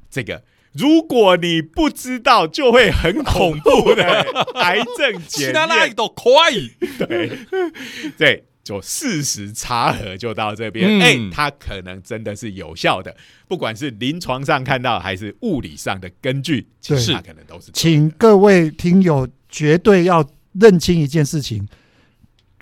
[0.10, 0.42] 这个，
[0.74, 4.04] 如果你不知道，就会很恐怖的
[4.56, 6.72] 癌症检其他那一验，都可以。
[6.98, 7.32] 对
[8.18, 8.44] 对。
[8.64, 13.14] 就事实查核就到这边，嗯哎、它可能真的是有效的，
[13.46, 21.68] 不管是临床上看到还是物理上的根据，其实它可能都是请各位听友绝对要认清一件事情。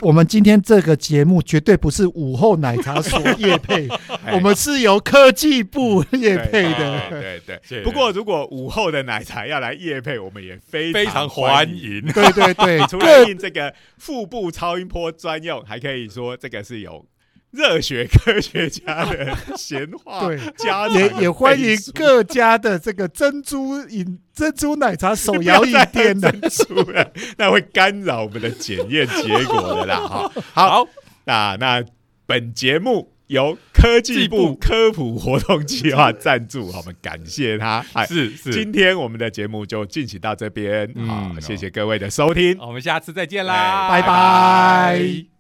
[0.02, 3.88] 我们今天这个节目绝对不是午后奶茶所业配，
[4.26, 7.10] 哎 我们是由科技部业配的。
[7.10, 7.84] 对对。
[7.84, 11.70] 不过如果午后的奶茶要来夜配，我们也非非常欢欢。
[11.70, 12.02] 迎。
[12.14, 17.06] 对对对，除了印这个腹部超音波专用，还可以说这个是有
[17.52, 26.32] 热血科学家的闲话， 对加也也欢迎各家的这个珍珠饮珍珠奶茶手摇饮店的。
[26.50, 29.98] 出来，那会干扰我们的检验结果的啦。
[29.98, 30.88] 哈， 好，好，
[31.26, 31.84] 那那
[32.26, 37.86] 本节目由科技技部部科普活动计划赞助，好我们感谢他。
[37.94, 42.58] 哎，是是今，天我们的节目就进行到这边，嗯好，谢谢各位的收听。
[42.60, 45.31] 我们下次再见啦，拜拜